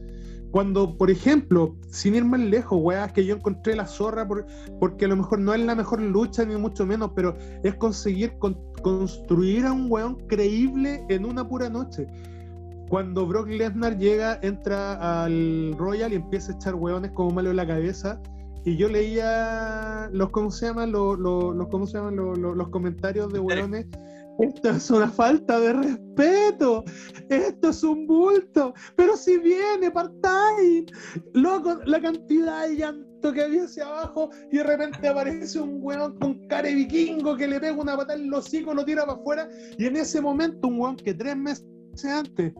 [0.51, 4.27] Cuando, por ejemplo, sin ir más lejos, weas, que yo encontré la zorra
[4.79, 8.33] porque a lo mejor no es la mejor lucha, ni mucho menos, pero es conseguir
[8.83, 12.05] construir a un weón creíble en una pura noche
[12.93, 17.55] cuando Brock Lesnar llega, entra al Royal y empieza a echar hueones como malo en
[17.55, 18.21] la cabeza.
[18.65, 20.91] Y yo leía los, ¿cómo se llaman?
[20.91, 22.15] Los, los, ¿cómo se llaman?
[22.15, 23.87] Los comentarios de hueones.
[24.37, 26.83] Esto es una falta de respeto.
[27.29, 28.75] Esto es un bulto.
[28.95, 30.85] Pero si viene part-time,
[31.33, 36.19] loco, la cantidad de llanto que había hacia abajo y de repente aparece un weón
[36.19, 39.17] con cara de vikingo que le pega una patada en los hocico, lo tira para
[39.17, 39.49] afuera.
[39.79, 41.65] Y en ese momento, un weón que tres meses
[42.03, 42.53] antes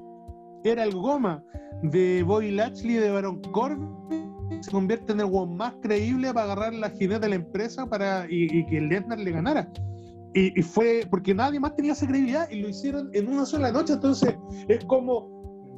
[0.64, 1.44] era el goma
[1.84, 4.04] de Bobby Lashley de Baron Corbin
[4.64, 8.26] se convierte en el weón más creíble para agarrar la jineta de la empresa para,
[8.30, 9.70] y, que el Lesnar le ganara.
[10.34, 13.94] Y, fue porque nadie más tenía esa credibilidad y lo hicieron en una sola noche.
[13.94, 14.36] Entonces
[14.68, 15.78] es como,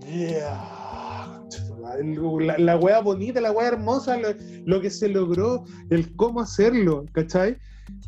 [2.39, 4.17] la, la wea bonita, la wea hermosa,
[4.65, 7.57] lo, que se logró, el cómo hacerlo, ¿cachai?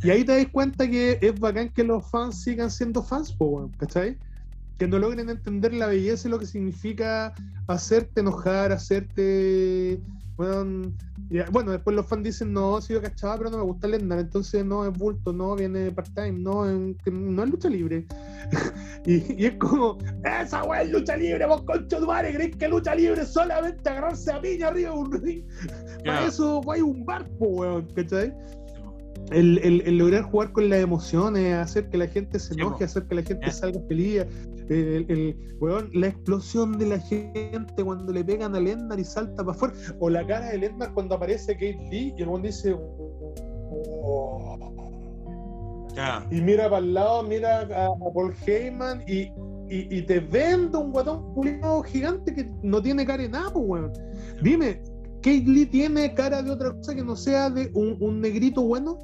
[0.03, 3.35] Y ahí te das cuenta que es bacán que los fans sigan siendo fans,
[3.77, 4.17] ¿cachai?
[4.77, 7.33] Que no logren entender la belleza y lo que significa
[7.67, 9.99] hacerte enojar, hacerte.
[10.35, 10.93] Bueno,
[11.51, 14.63] bueno después los fans dicen, no, si yo cachaba, pero no me gusta Lendar, entonces
[14.63, 18.05] no es bulto, no viene part-time, no, no es lucha libre.
[19.05, 22.93] y, es como, esa weá es lucha libre, vos concho tu madre, crees que lucha
[22.93, 25.43] libre es solamente agarrarse a piña arriba de un ring.
[26.05, 28.31] Para eso hay un barco, weón, ¿cachai?
[29.31, 33.15] El, el, lograr jugar con las emociones, hacer que la gente se enoje, hacer que
[33.15, 34.25] la gente salga feliz,
[34.69, 35.35] el, el
[35.93, 40.09] la explosión de la gente cuando le pegan a Lendar y salta para afuera, o
[40.09, 44.57] la cara de Lendar cuando aparece Kate Lee y el weón dice oh".
[46.29, 49.31] y mira para el lado, mira a, Paul Heyman y,
[49.69, 53.91] y, te vende un guatón pulido gigante que no tiene cara de nada, weón.
[54.41, 54.79] Dime,
[55.17, 58.99] Kate Lee tiene cara de otra cosa que no sea de un, un negrito bueno.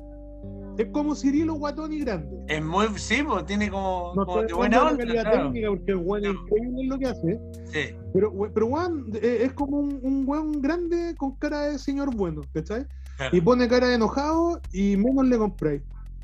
[0.78, 2.36] Es como Cirilo Guatón y grande.
[2.48, 4.98] Es muy, sí, pues, tiene como, no de buena onda.
[4.98, 7.40] técnica, porque el weón es increíble lo que hace.
[7.66, 7.96] Sí.
[8.14, 12.42] Pero, pero weón, eh, es como un, un weón grande con cara de señor bueno,
[12.54, 12.86] ¿cachai?
[13.32, 15.82] Y pone cara de enojado y menos le compráis,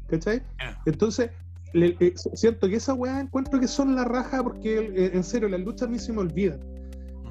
[0.08, 0.42] ¿cachai?
[0.86, 1.30] Entonces,
[1.74, 5.62] eh, siento que esa weá encuentro que son la raja porque eh, en serio, las
[5.62, 6.60] luchas a mí se me olvidan.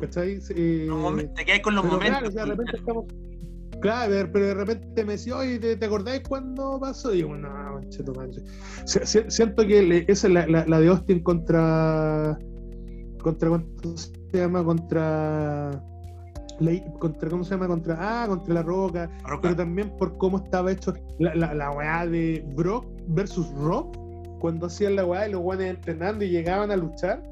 [0.00, 0.38] ¿Cachai?
[0.38, 2.32] te quedas con los momentos.
[2.32, 3.06] de repente estamos
[3.80, 7.12] Claro, pero de repente me decía, oye, ¿te, acordáis cuándo pasó?
[7.12, 8.42] Y digo, no, mancheto, manche.
[8.84, 12.36] Siento que esa es la, la, de Austin contra.
[13.22, 14.64] contra ¿Cuánto se llama?
[14.64, 15.82] Contra.
[16.98, 17.68] contra ¿Cómo se llama?
[17.68, 17.96] Contra.
[18.00, 19.08] Ah, contra la roca,
[19.42, 23.96] Pero también por cómo estaba hecho la, la, la weá de Brock versus Rock.
[24.40, 27.22] Cuando hacían la weá y los weones entrenando y llegaban a luchar.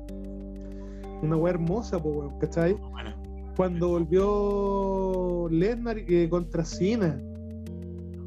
[1.22, 2.74] Una weá hermosa, pues, weón, ¿cachai?
[2.74, 3.15] Bueno
[3.56, 7.20] cuando volvió Lesnar eh, contra Cena.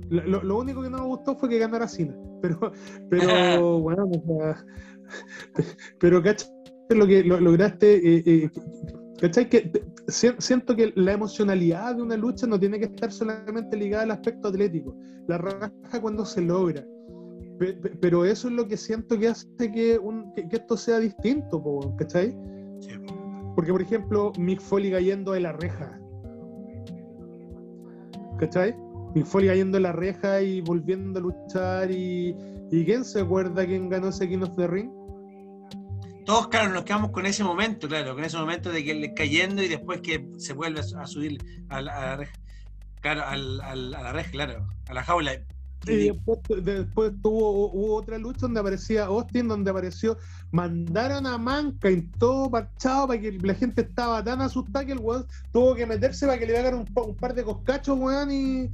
[0.09, 2.15] Lo, único que no me gustó fue que ganara Cena.
[2.41, 2.71] Pero,
[3.09, 4.09] pero bueno,
[5.99, 6.49] pero ¿cachai?
[6.89, 8.49] Lo que lograste, eh, eh,
[9.21, 9.47] ¿cachai?
[9.47, 9.71] Que
[10.07, 14.47] siento que la emocionalidad de una lucha no tiene que estar solamente ligada al aspecto
[14.47, 14.95] atlético.
[15.27, 15.71] La raja
[16.01, 16.83] cuando se logra.
[17.99, 19.99] Pero eso es lo que siento que hace que,
[20.49, 21.61] esto sea distinto,
[21.97, 22.35] ¿cachai?
[22.79, 22.93] Sí.
[23.55, 25.99] Porque, por ejemplo, Mick Foley cayendo de la reja.
[28.37, 28.75] ¿Cachai?
[29.15, 31.91] Mick Foley cayendo de la reja y volviendo a luchar.
[31.91, 32.35] ¿Y,
[32.71, 34.91] ¿y quién se acuerda quién ganó ese King of the Ring?
[36.25, 39.63] Todos, claro, nos quedamos con ese momento, claro, con ese momento de que él cayendo
[39.63, 42.33] y después que se vuelve a subir a la, reja.
[43.01, 43.35] Claro, a
[43.75, 45.39] la reja, claro, a la jaula.
[45.87, 46.39] Y después,
[47.21, 50.17] tuvo, hubo otra lucha donde aparecía Austin, donde apareció,
[50.51, 54.99] mandaron a Manca y todo parchado para que la gente estaba tan asustada que el
[54.99, 58.69] weón tuvo que meterse para que le hagan un, par de coscachos, weón, y,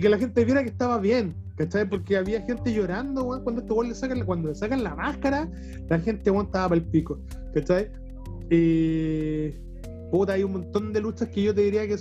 [0.00, 1.88] que la gente viera que estaba bien, ¿cachai?
[1.88, 5.48] Porque había gente llorando, weón, cuando este le sacan, cuando le sacan la máscara,
[5.88, 7.18] la gente, weón, estaba para el pico,
[7.54, 7.90] ¿cachai?
[8.50, 9.64] Y...
[10.10, 11.96] Puta, hay un montón de luchas que yo te diría que,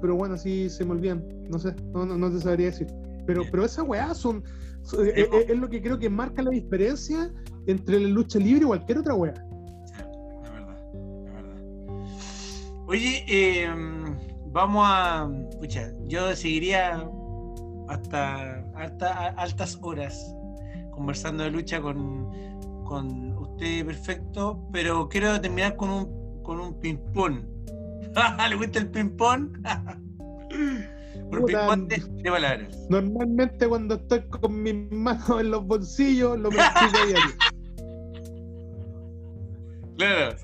[0.00, 2.86] pero bueno, sí se me olvidan, no sé, no, no, no te sabría decir.
[3.26, 4.42] Pero, pero esa weá son,
[4.98, 7.32] eh, eh, es, lo que creo que marca la diferencia
[7.66, 9.34] entre la lucha libre y cualquier otra weá.
[9.34, 11.56] Sí, es verdad, es verdad.
[12.86, 13.24] Oye,
[13.64, 14.16] em,
[14.52, 15.28] vamos a.
[15.58, 17.04] Pucha, yo seguiría
[17.88, 20.34] hasta, hasta altas horas
[20.92, 22.30] conversando de lucha con,
[22.84, 27.44] con usted perfecto, pero quiero terminar con un, con un ping-pong.
[28.48, 29.58] ¿Le gusta el ping-pong?
[32.88, 37.14] Normalmente cuando estoy con mis manos en los bolsillos, lo practico ahí.
[39.96, 40.36] Claro,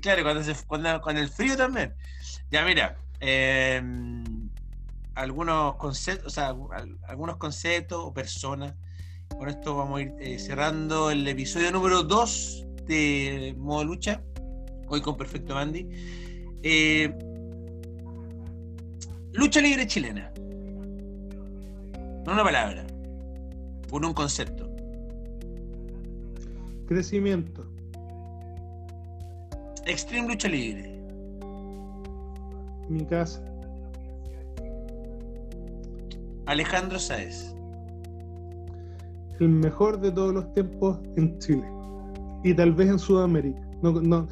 [0.00, 1.94] claro, cuando, se, cuando con el frío también.
[2.50, 4.48] Ya mira, em,
[5.14, 6.54] algunos conceptos, o sea,
[7.08, 8.74] algunos conceptos o personas.
[9.36, 14.22] Con esto vamos a ir eh, cerrando el episodio número 2 de Modo Lucha.
[14.88, 15.88] hoy con Perfecto Bandy.
[16.62, 17.12] Eh,
[19.36, 20.32] lucha libre chilena.
[22.24, 22.84] No una palabra,
[23.88, 24.68] por un concepto.
[26.88, 27.66] Crecimiento.
[29.86, 31.00] Extreme Lucha Libre.
[32.88, 33.44] Mi casa.
[36.46, 37.54] Alejandro Sáez.
[39.38, 41.68] El mejor de todos los tiempos en Chile.
[42.42, 43.60] Y tal vez en Sudamérica.
[43.82, 44.26] No, no.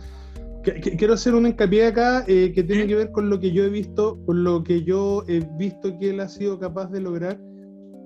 [0.65, 3.69] Quiero hacer un hincapié acá eh, que tiene que ver con lo que yo he
[3.69, 7.39] visto, con lo que yo he visto que él ha sido capaz de lograr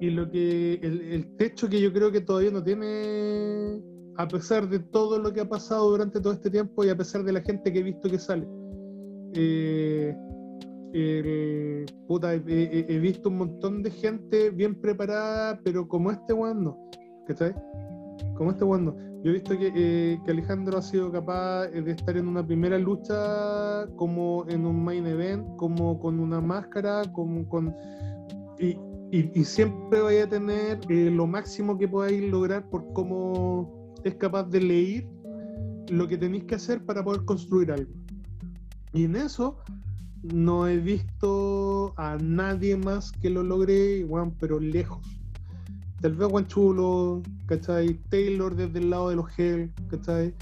[0.01, 3.81] y lo que el, techo que yo creo que todavía no tiene,
[4.17, 7.23] a pesar de todo lo que ha pasado durante todo este tiempo y a pesar
[7.23, 8.47] de la gente que he visto que sale.
[9.35, 10.17] Eh,
[12.09, 16.77] puta, he, visto un montón de gente bien preparada, pero como este guando,
[17.27, 17.55] ¿cachai?
[18.37, 18.97] Como este guando.
[19.25, 22.79] Yo he visto que, eh, que, Alejandro ha sido capaz de estar en una primera
[22.79, 27.75] lucha, como en un main event, como con una máscara, como con.
[28.61, 28.77] Y,
[29.45, 34.61] siempre vaya a tener eh, lo máximo que podáis lograr por cómo es capaz de
[34.61, 35.09] leer
[35.89, 37.91] lo que tenéis que hacer para poder construir algo.
[38.93, 39.57] Y en eso
[40.23, 45.18] no he visto a nadie más que lo logre, igual, pero lejos.
[46.01, 47.94] Tal vez Juan Chulo, ¿cachai?
[48.09, 50.32] Taylor desde el lado de los Hell, ¿cachai?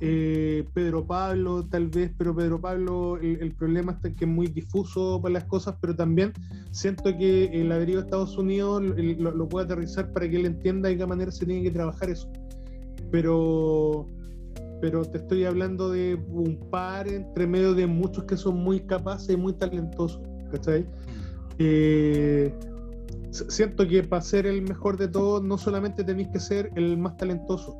[0.00, 5.20] Eh, Pedro Pablo, tal vez, pero Pedro Pablo, el, problema está que es muy difuso
[5.20, 6.32] para las cosas, pero también
[6.70, 10.88] siento que el haber ido a Estados Unidos lo, puede aterrizar para que él entienda
[10.88, 12.30] de qué manera se tiene que trabajar eso.
[13.10, 14.06] Pero,
[14.80, 19.30] pero te estoy hablando de un par entre medio de muchos que son muy capaces
[19.30, 20.20] y muy talentosos,
[20.52, 20.86] ¿cachai?
[21.58, 22.54] Eh,
[23.30, 27.16] siento que para ser el mejor de todos no solamente tenéis que ser el más
[27.16, 27.76] talentoso,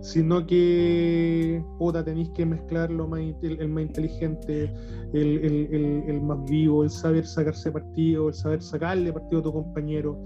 [0.00, 4.72] sino que puta, tenéis que mezclar lo más, el, más inteligente,
[5.12, 10.18] el, más vivo, el saber sacarse partido, el saber sacarle partido a tu compañero.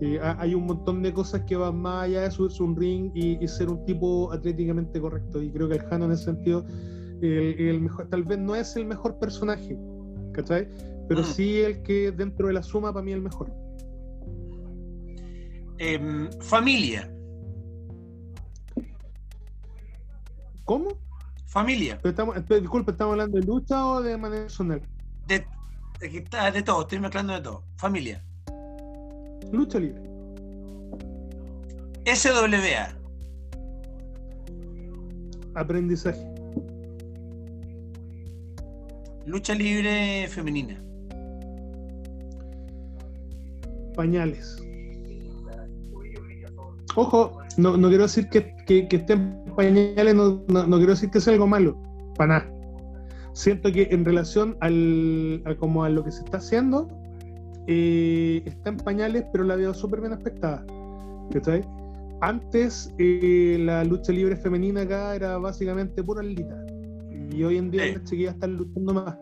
[0.00, 3.46] Eh, hay un montón de cosas que van más allá de subirse un ring y,
[3.46, 5.42] ser un tipo atléticamente correcto.
[5.42, 6.64] Y creo que el Jano en ese sentido,
[7.20, 9.78] el, mejor, tal vez no es el mejor personaje,
[10.32, 10.68] ¿cachai?
[11.08, 11.24] Pero mm.
[11.24, 13.63] sí el que dentro de la suma para mí es el mejor.
[15.78, 17.10] Em, familia.
[20.64, 20.98] ¿Cómo?
[21.46, 22.00] Familia.
[22.02, 24.82] estamos, disculpe, ¿estamos hablando de lucha o de manera personal?
[25.26, 25.46] De,
[26.00, 27.62] de, de todo, estoy mezclando de todo.
[27.76, 28.24] Familia.
[29.52, 30.02] Lucha libre.
[32.06, 32.96] SWA.
[35.54, 36.34] Aprendizaje.
[39.26, 40.82] Lucha libre femenina.
[43.94, 44.63] Pañales.
[46.96, 51.20] Ojo, no, no quiero decir que, que, que estén pañales, no, no, quiero decir que
[51.20, 51.76] sea algo malo,
[52.16, 52.52] para nada.
[53.32, 56.88] Siento que en relación al, a, como a lo que se está haciendo,
[57.66, 60.64] eh, está en pañales, pero la veo súper bien aspectada.
[61.32, 61.62] ¿Cachai?
[62.20, 66.64] Antes eh, la lucha libre femenina acá era básicamente pura lita.
[67.32, 69.16] Y hoy en día las chiquillas están luchando más.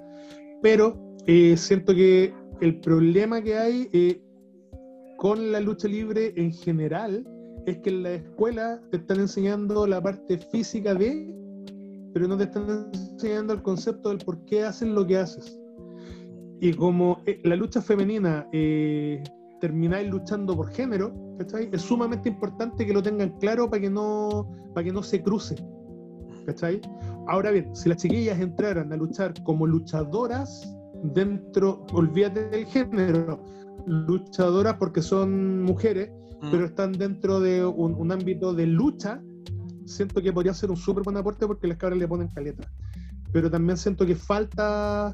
[0.61, 4.23] Pero eh, siento que el problema que hay
[5.16, 7.25] con la lucha libre en general
[7.66, 11.34] es que en la escuela te están enseñando la parte física de,
[12.12, 15.58] pero no te están enseñando el concepto del por qué haces lo que haces.
[16.60, 19.22] Y como eh, la lucha femenina eh,
[19.60, 21.68] termináis luchando por género, ¿cachai?
[21.72, 25.56] Es sumamente importante que lo tengan claro para que no, para que no se cruce.
[26.46, 26.80] ¿cachai?
[27.28, 30.76] Ahora bien, si las chiquillas entraran a luchar como luchadoras
[31.14, 33.42] dentro, olvídate del género,
[33.86, 36.10] luchadoras porque son mujeres,
[36.43, 36.51] Mm.
[36.51, 39.22] pero están dentro de un, ámbito de lucha,
[39.86, 42.68] siento que podría ser un súper buen aporte porque las cabras le ponen caleta.
[43.32, 45.12] Pero también siento que falta.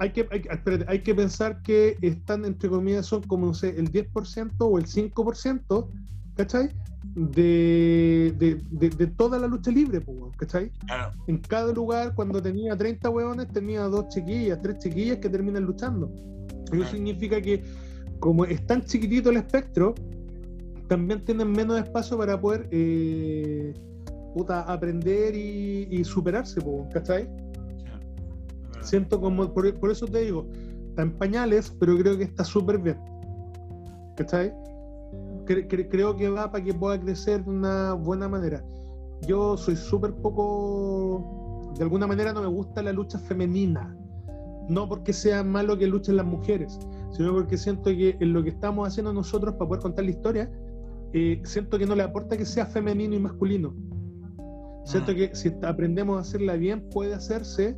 [0.00, 0.26] Hay que,
[0.86, 4.86] hay, que pensar que están, entre comillas, son como no sé, el 10% o el
[4.86, 5.88] 5%,
[6.36, 6.70] ¿cachai?
[7.14, 10.00] De, de, de, toda la lucha libre,
[10.36, 10.70] ¿cachai?
[11.26, 16.12] En cada lugar, cuando tenía 30 hueones, tenía dos chiquillas, tres chiquillas que terminan luchando.
[16.72, 17.64] Eso significa que
[18.20, 19.94] como es tan chiquitito el espectro,
[20.88, 23.74] también tienen menos espacio para poder eh,
[24.48, 26.60] aprender y, superarse,
[26.92, 27.28] ¿cachai?
[28.80, 30.46] Siento como, por, eso te digo,
[30.88, 32.98] está en pañales, pero creo que está súper bien.
[34.16, 34.52] ¿Cachai?
[35.46, 38.62] creo que va para que pueda crecer de una buena manera.
[39.26, 43.96] Yo soy súper poco, de alguna manera no me gusta la lucha femenina,
[44.68, 46.78] no porque sea malo que luchen las mujeres,
[47.12, 50.50] sino porque siento que en lo que estamos haciendo nosotros para poder contar la historia,
[51.12, 53.74] eh, siento que no le aporta que sea femenino y masculino,
[54.88, 57.76] Siento que si aprendemos a hacerla bien, puede hacerse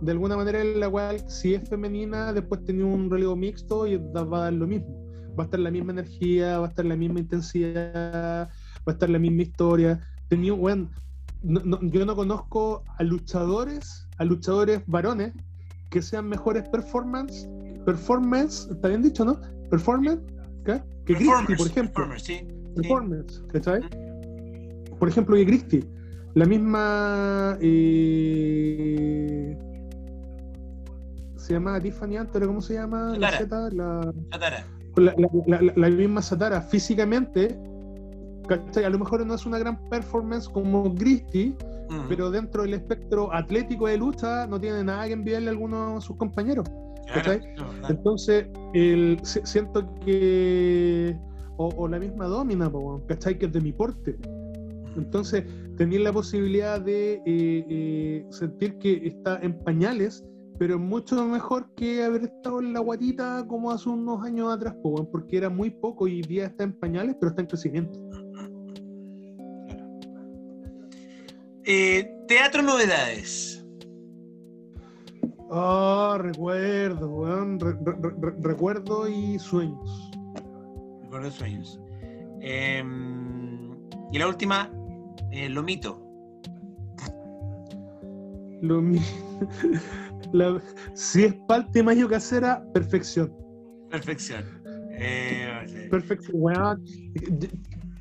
[0.00, 3.96] de alguna manera en la cual, si es femenina, después tiene un relevo mixto y
[3.96, 4.86] va a dar lo mismo.
[5.36, 9.10] Va a estar la misma energía, va a estar la misma intensidad, va a estar
[9.10, 9.98] la misma historia.
[10.28, 10.88] Tenía, bueno,
[11.42, 15.32] yo no conozco a luchadores, a luchadores varones
[15.92, 17.48] que sean mejores performance,
[17.84, 19.40] performance, está bien dicho, ¿no?
[19.70, 20.22] Performance,
[20.64, 20.82] ¿qué?
[21.04, 21.94] Que Christie, por ejemplo.
[21.94, 22.48] Performance, sí.
[22.74, 23.80] Performance, ¿cachai?
[24.98, 25.86] Por ejemplo, que Christie
[26.34, 27.58] la misma.
[27.60, 29.56] Eh,
[31.36, 33.16] se llama Tiffany Antero, ¿cómo se llama?
[33.18, 34.12] La, Z, la,
[34.96, 37.58] la, misma Satara, físicamente,
[38.48, 41.54] A lo mejor no es una gran performance como Christie,
[42.08, 46.00] pero dentro del espectro atlético de lucha no tiene nada que enviarle a alguno de
[46.00, 46.68] sus compañeros.
[47.88, 51.16] Entonces, el, siento que.
[51.58, 52.70] O, la misma Domina,
[53.06, 53.38] ¿cachai?
[53.38, 54.16] Que es de mi porte.
[54.96, 55.44] Entonces,
[55.76, 60.24] tener la posibilidad de eh, eh, sentir que está en pañales,
[60.58, 65.36] pero mucho mejor que haber estado en la guatita como hace unos años atrás, porque
[65.36, 68.00] era muy poco y hoy día está en pañales, pero está en crecimiento.
[71.64, 73.64] Eh, teatro Novedades.
[75.50, 77.26] Ah, recuerdo,
[78.40, 80.10] recuerdo y sueños.
[81.02, 81.80] Recuerdo y sueños.
[82.40, 83.70] Em,
[84.10, 84.70] y la última,
[85.30, 86.02] eh, Lomito.
[88.62, 89.04] Lomito.
[90.94, 93.32] si es parte mayo casera, perfección.
[93.90, 94.44] Perfección.
[94.94, 96.82] Eh, perfección,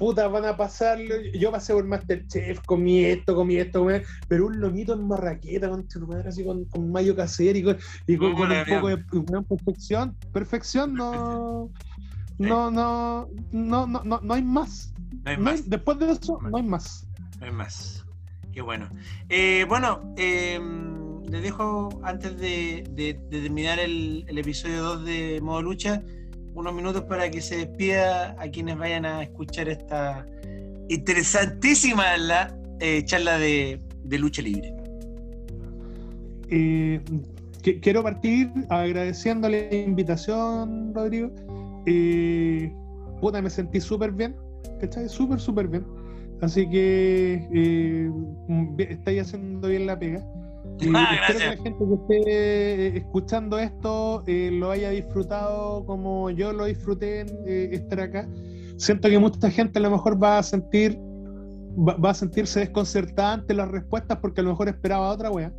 [0.01, 1.13] Puta, van a pasarlo.
[1.35, 5.85] Yo pasé por Masterchef, comí esto, comí esto, comí pero un lomito en marraqueta, con
[6.25, 7.77] así con, con mayo casera y con,
[8.07, 8.97] un poco de
[9.43, 10.15] perfección.
[10.33, 11.69] Perfección no.
[12.39, 14.91] No, no, no, no, no, no hay más.
[15.23, 15.69] No hay más.
[15.69, 17.07] después de eso, no hay más.
[17.39, 18.03] No hay más.
[18.51, 18.89] Qué bueno.
[19.29, 26.01] Eh, bueno, em, les dejo, antes de, terminar el, episodio 2 de Modo Lucha,
[26.53, 30.25] unos minutos para que se despida a quienes vayan a escuchar esta
[30.89, 33.79] interesantísima la, eh, charla de,
[34.09, 34.73] lucha libre.
[36.49, 37.01] Eh,
[37.81, 41.31] quiero partir agradeciéndole la invitación, Rodrigo.
[43.21, 44.35] puta, me sentí súper bien,
[44.79, 45.07] ¿cachai?
[45.07, 45.85] Súper, súper bien
[46.41, 48.11] Así que eh,
[48.89, 50.25] estáis haciendo bien la pega.
[50.95, 56.29] Ah, espero que la gente que esté eh, escuchando esto eh, lo haya disfrutado como
[56.31, 58.27] yo lo disfruté eh, estar acá.
[58.77, 60.97] Siento que mucha gente a lo mejor va a sentir
[61.77, 65.51] va, a sentirse desconcertada ante las respuestas porque a lo mejor esperaba otra wea.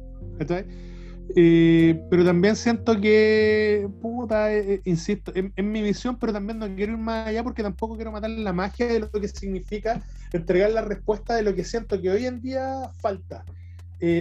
[1.34, 6.92] Eh, pero también siento que, puta, eh, insisto, en, mi visión, pero también no quiero
[6.92, 10.02] ir más allá porque tampoco quiero matar la magia de lo que significa
[10.32, 13.44] entregar la respuesta de lo que siento que hoy en día falta.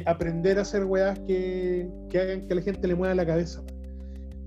[0.06, 3.64] Aprender a hacer weas que, que, hagan que la gente le mueva la cabeza.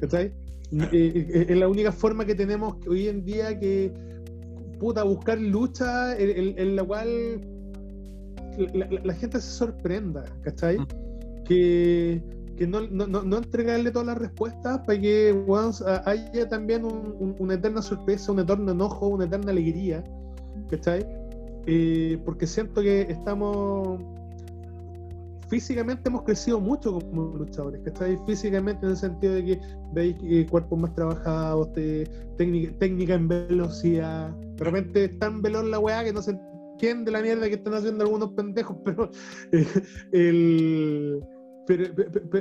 [0.00, 3.92] es la única forma que tenemos hoy en día que,
[4.78, 7.40] puta, buscar lucha en, la cual
[8.74, 10.78] la, gente se sorprenda, ¿cachai?
[10.78, 10.86] Mm.
[11.44, 12.22] Que
[12.56, 15.34] que no, no, no, entregarle todas las respuestas para que
[16.04, 20.04] haya también una eterna sorpresa, un eterno enojo, una eterna alegría,
[20.70, 21.04] ¿cachai?
[21.66, 24.00] Eh, porque siento que estamos
[25.54, 28.18] físicamente hemos crecido mucho como luchadores, ¿cachai?
[28.26, 29.60] Físicamente en el sentido de que
[29.92, 31.72] veis eh, cuerpos más trabajados,
[32.36, 37.12] técnica, técnica en velocidad, de repente es tan veloz la weá que no se entiende
[37.12, 39.08] la mierda que están haciendo algunos pendejos, pero
[39.52, 39.64] eh,
[40.10, 41.24] el
[41.68, 41.84] pero,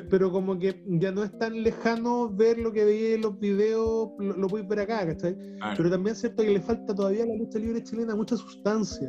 [0.10, 4.10] pero, como que ya no es tan lejano ver lo que veía en los videos,
[4.18, 5.38] lo, lo ver acá, ¿cachai?
[5.78, 9.08] Pero también es cierto que le falta todavía a la lucha libre chilena mucha sustancia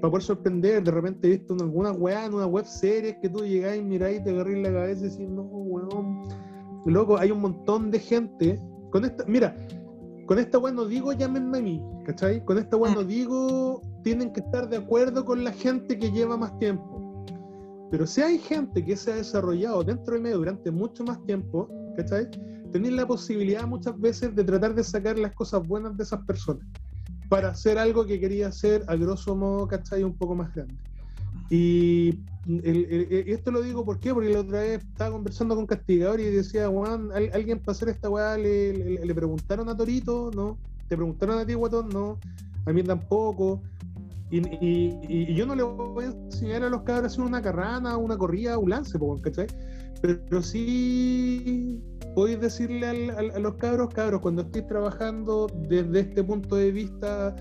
[0.00, 0.82] para poder sorprender.
[0.82, 3.82] De repente he visto en alguna weá, en una web serie que tú llegás y
[3.82, 6.24] miráis y te agarrís la cabeza y decís, no, weón.
[6.86, 8.60] Loco, hay un montón de gente.
[8.90, 9.54] Con esta, mira,
[10.26, 12.44] con esta weá no digo llámenme a mí, ¿cachai?
[12.44, 16.36] Con esta weá no digo tienen que estar de acuerdo con la gente que lleva
[16.36, 16.98] más tiempo
[17.90, 21.68] pero si hay gente que se ha desarrollado dentro del medio durante mucho más tiempo,
[21.96, 22.28] ¿cachai?
[22.70, 26.66] Tenéis la posibilidad muchas veces de tratar de sacar las cosas buenas de esas personas
[27.28, 30.02] para hacer algo que quería hacer a grosso modo, ¿cachai?
[30.02, 30.74] Un poco más grande.
[31.50, 32.20] Y
[33.26, 34.12] esto lo digo ¿por qué?
[34.12, 38.08] porque la otra vez estaba conversando con Castigador y decía, Juan, alguien para hacer esta
[38.08, 40.58] weá le, le, preguntaron a Torito, ¿no?
[40.88, 41.90] ¿Te preguntaron a ti, Guatón?
[41.90, 42.18] No.
[42.66, 43.62] A mí tampoco.
[44.30, 48.58] Y, yo no le voy a enseñar a los cabros hacer una carrana, una corrida,
[48.58, 49.46] un lance, ¿cachai?
[50.02, 51.80] Pero, sí
[52.18, 57.36] podéis decirle a los cabros, cabros, cuando estéis trabajando desde este punto de vista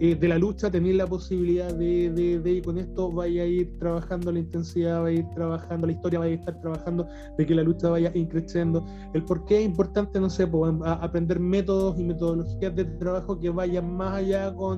[0.00, 3.78] eh, de la lucha tenéis la posibilidad de, de, de, con esto vaya a ir
[3.78, 7.54] trabajando la intensidad, vaya a ir trabajando la historia, vaya a estar trabajando de que
[7.54, 8.84] la lucha vaya increciendo.
[9.14, 13.48] El por qué es importante, no sé, pues, aprender métodos y metodologías de trabajo que
[13.48, 14.76] vayan más allá con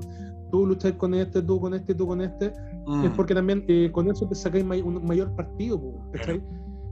[0.53, 2.55] tú luchas con este, tú con este, tú con este, es
[2.87, 3.17] mm.
[3.17, 5.81] porque también eh, con eso te sacáis un mayor partido,
[6.13, 6.41] ¿cachai?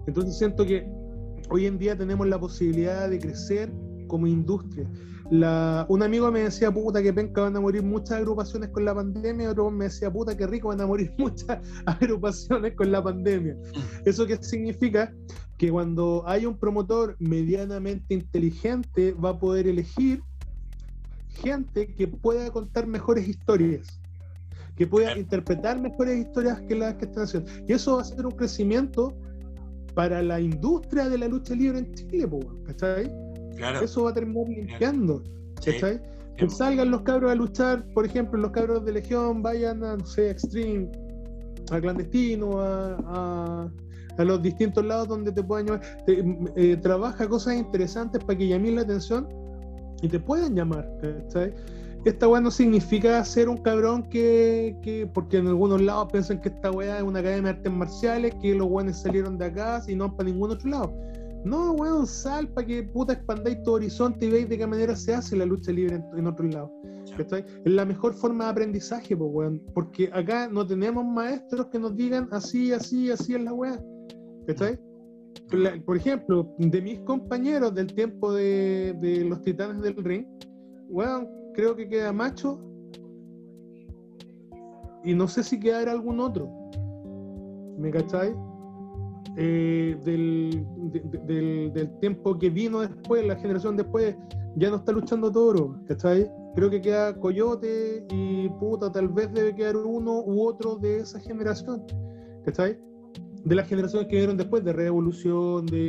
[0.09, 0.98] Entonces siento que
[1.51, 3.73] hoy en día tenemos la posibilidad de crecer
[4.07, 4.89] como industria
[5.31, 9.51] un amigo me decía, puta, que penca van a morir muchas agrupaciones con la pandemia,
[9.51, 13.57] otro me decía, puta, que rico van a morir muchas agrupaciones con la pandemia.
[14.05, 15.13] ¿Eso qué significa?
[15.59, 20.23] Que cuando hay un promotor medianamente inteligente, va a poder elegir
[21.29, 24.01] gente que pueda contar mejores historias,
[24.77, 27.51] que pueda interpretar mejores historias que las que están haciendo.
[27.67, 29.15] Y eso va a ser un crecimiento
[29.99, 32.29] para la industria de la lucha libre en Chile,
[32.67, 33.13] ¿cachai?
[33.83, 35.25] Eso va a terminar limpiando.
[36.37, 40.07] Que salgan los cabros a luchar, por ejemplo, los cabros de Legión vayan a, no
[40.07, 40.89] sé, Extreme,
[41.73, 43.69] a Clandestino, a,
[44.19, 45.83] los distintos lados donde te puedan llamar.
[46.07, 49.27] Eh, trabaja cosas interesantes para que llamen la atención
[50.01, 50.89] y te puedan llamar.
[52.05, 56.71] Esta weá no significa ser un cabrón que, porque en algunos lados piensan que esta
[56.71, 60.17] weá es una academia de artes marciales, que los weones salieron de acá y no
[60.17, 60.93] para ningún otro lado.
[61.45, 65.15] No, weón, sal para que puta expandáis tu horizonte y veis de qué manera se
[65.15, 66.71] hace la lucha libre en, en otros lados.
[67.19, 69.63] Es la mejor forma de aprendizaje, pues, weón.
[69.75, 73.81] Porque acá no tenemos maestros que nos digan así, así, así es la weá.
[74.47, 74.79] ¿Cachai?
[75.85, 80.27] Por ejemplo, de mis compañeros del tiempo de, de los titanes del ring,
[80.89, 81.29] weón,
[81.59, 82.61] creo que queda macho.
[85.03, 86.49] Y no sé si quedará algún otro.
[87.77, 88.33] ¿Me cachai?
[89.37, 90.65] Eh, del,
[91.27, 94.15] del, tiempo que vino después, la generación después,
[94.55, 96.31] ya no está luchando Toro, ¿cachai?
[96.55, 101.19] Creo que queda Coyote y puta, tal vez debe quedar uno u otro de esa
[101.19, 101.83] generación,
[102.45, 102.79] ¿cachai?
[103.45, 105.89] De las generaciones que vieron después, de Revolución, de,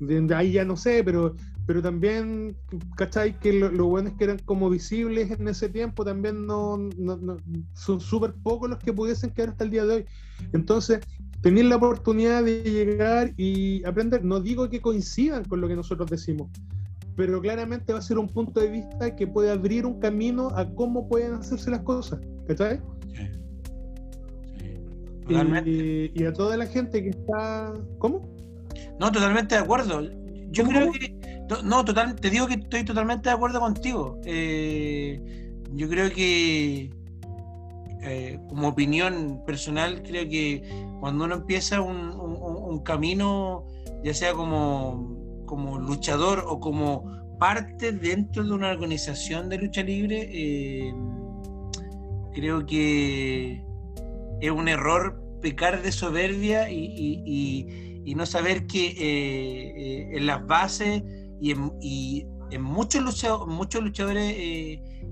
[0.00, 1.34] de, ahí ya no sé, pero,
[1.66, 2.56] pero también,
[2.96, 3.38] ¿cachai?
[3.40, 7.36] Que lo, bueno es que eran como visibles en ese tiempo, también no, no
[7.74, 10.04] son súper pocos los que pudiesen quedar hasta el día de hoy.
[10.52, 11.00] Entonces,
[11.42, 14.24] tener la oportunidad de llegar y aprender.
[14.24, 16.50] No digo que coincidan con lo que nosotros decimos,
[17.16, 20.68] pero claramente va a ser un punto de vista que puede abrir un camino a
[20.74, 22.20] cómo pueden hacerse las cosas.
[22.46, 22.80] ¿Cachai?
[23.14, 23.28] Sí.
[25.26, 26.12] sí.
[26.14, 27.74] Y, a toda la gente que está.
[27.98, 28.28] ¿Cómo?
[29.00, 30.02] No, totalmente de acuerdo.
[30.50, 31.25] Yo creo que.
[31.62, 34.20] No, total, te digo que estoy totalmente de acuerdo contigo.
[34.24, 36.90] Eh, yo creo que
[38.02, 40.62] eh, como opinión personal, creo que
[40.98, 43.64] cuando uno empieza un, camino,
[44.04, 47.04] ya sea como, como, luchador o como
[47.38, 50.94] parte dentro de una organización de lucha libre, eh,
[52.34, 53.64] creo que
[54.40, 57.84] es un error pecar de soberbia y,
[58.16, 61.02] no saber que en las bases
[61.40, 64.34] y en, muchos, luchadores, muchos luchadores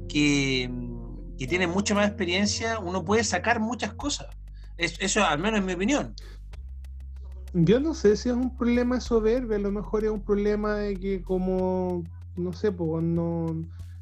[0.09, 0.71] que
[1.39, 4.29] que tiene mucha más experiencia, uno puede sacar muchas cosas.
[4.77, 6.15] eso al menos es mi opinión.
[7.53, 10.97] Yo no sé si es un problema soberbia, a lo mejor es un problema de
[10.97, 12.03] que como,
[12.37, 13.55] no sé, pues no,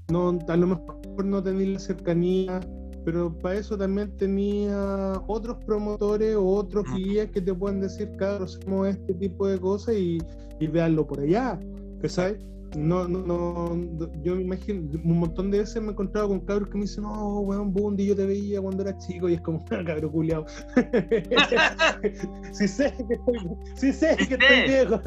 [0.09, 2.61] no, a lo mejor no tenía la cercanía,
[3.05, 8.45] pero para eso también tenía otros promotores o otros guías que te pueden decir, claro,
[8.45, 10.19] hacemos este tipo de cosas y,
[10.59, 11.61] y veanlo por allá,
[12.09, 12.39] ¿sabes?
[12.77, 16.71] No, no, no, yo me imagino, un montón de veces me he encontrado con cabros
[16.71, 19.63] que me dicen, no, weón, Bundy, yo te veía cuando era chico, y es como,
[19.87, 20.47] cabro culiao.
[22.53, 23.39] si sé que estoy,
[23.75, 25.01] si sé que estoy viejo.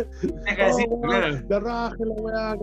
[1.02, 1.08] Oh,
[1.50, 2.56] la raja, la weá,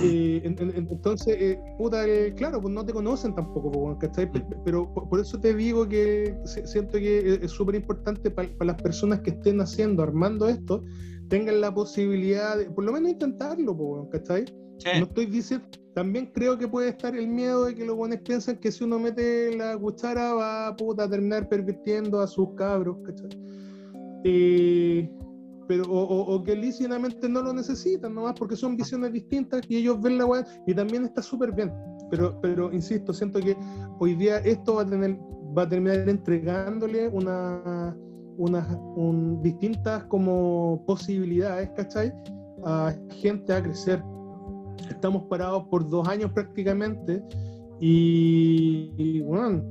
[0.00, 4.30] eh, entonces, eh, puta, eh, claro, pues no te conocen tampoco, ¿cachai?
[4.64, 9.30] Pero por, eso te digo que siento que es súper importante para las personas que
[9.30, 10.84] estén haciendo, armando esto,
[11.28, 14.44] tengan la posibilidad de, por lo menos intentarlo, ¿cachai?
[14.98, 18.56] No estoy diciendo, también creo que puede estar el miedo de que los buenos piensan
[18.56, 23.38] que si uno mete la cuchara va a terminar pervirtiendo a sus cabros, ¿cachai?
[25.68, 30.18] Pero, o, que lícitamente no lo necesitan, nomás porque son visiones distintas y ellos ven
[30.18, 31.72] la weá y también está súper bien.
[32.10, 33.56] Pero, pero insisto, siento que
[33.98, 35.18] hoy día esto va a tener,
[35.56, 37.96] va a terminar entregándole una
[38.36, 38.66] unas
[39.42, 42.12] distintas como posibilidades, ¿cachai?
[42.64, 44.02] A gente a crecer.
[44.88, 47.22] Estamos parados por dos años prácticamente
[47.80, 49.62] y, bueno,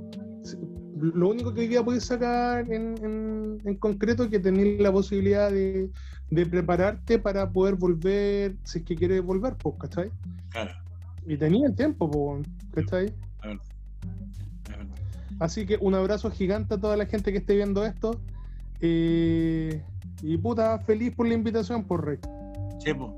[1.01, 5.51] lo único que hoy día puedes sacar en, en, concreto es que tenés la posibilidad
[5.51, 5.89] de,
[6.29, 10.11] de, prepararte para poder volver, si es que quieres volver, pues, ¿cachai?
[10.49, 10.71] Claro.
[11.25, 12.39] Y tenía el tiempo, po,
[12.73, 13.13] ¿cachai?
[15.39, 18.19] Así que un abrazo gigante a toda la gente que esté viendo esto.
[18.79, 19.81] Eh,
[20.21, 22.19] y puta, feliz por la invitación, por Rey.
[22.79, 23.11] Sí, pues.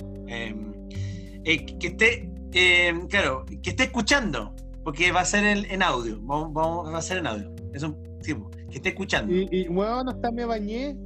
[1.45, 4.55] que esté, em, claro, que esté escuchando,
[4.85, 6.21] porque va a ser en, audio.
[6.21, 7.52] Vamos, va a ser en audio.
[7.73, 9.33] Es un tipo, que esté escuchando.
[9.33, 10.97] Y, y bueno, hasta me bañé.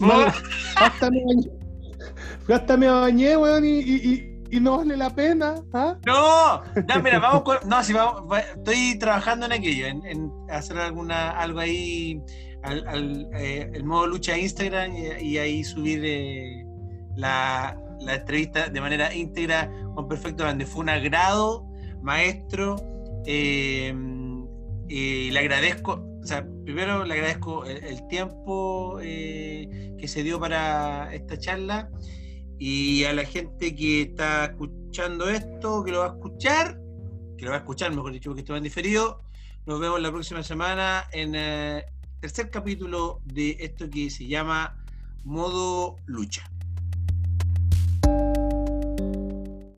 [0.76, 1.50] hasta me bañé.
[2.48, 5.62] Hasta me bañé, weón, y y no vale la pena.
[5.72, 5.96] ¿ah?
[6.06, 8.22] No, no, mira, vamos con, no, si vamos,
[8.56, 12.20] estoy trabajando en aquello, en, hacer alguna algo ahí,
[12.62, 16.64] al, eh, el modo lucha Instagram y, ahí subir eh,
[17.16, 21.66] la, la, entrevista de manera íntegra con Perfecto donde Fue un agrado,
[22.02, 22.76] maestro.
[23.26, 23.92] Eh,
[24.88, 31.38] le agradezco, o sea, primero le agradezco el, el tiempo que se dio para esta
[31.38, 31.90] charla
[32.58, 36.80] y a la gente que está escuchando esto, que lo va a escuchar,
[37.36, 39.22] que lo va a escuchar, mejor dicho, porque esto en diferido,
[39.64, 41.84] nos vemos la próxima semana en el
[42.20, 44.76] tercer capítulo de esto que se llama
[45.24, 46.50] Modo Lucha.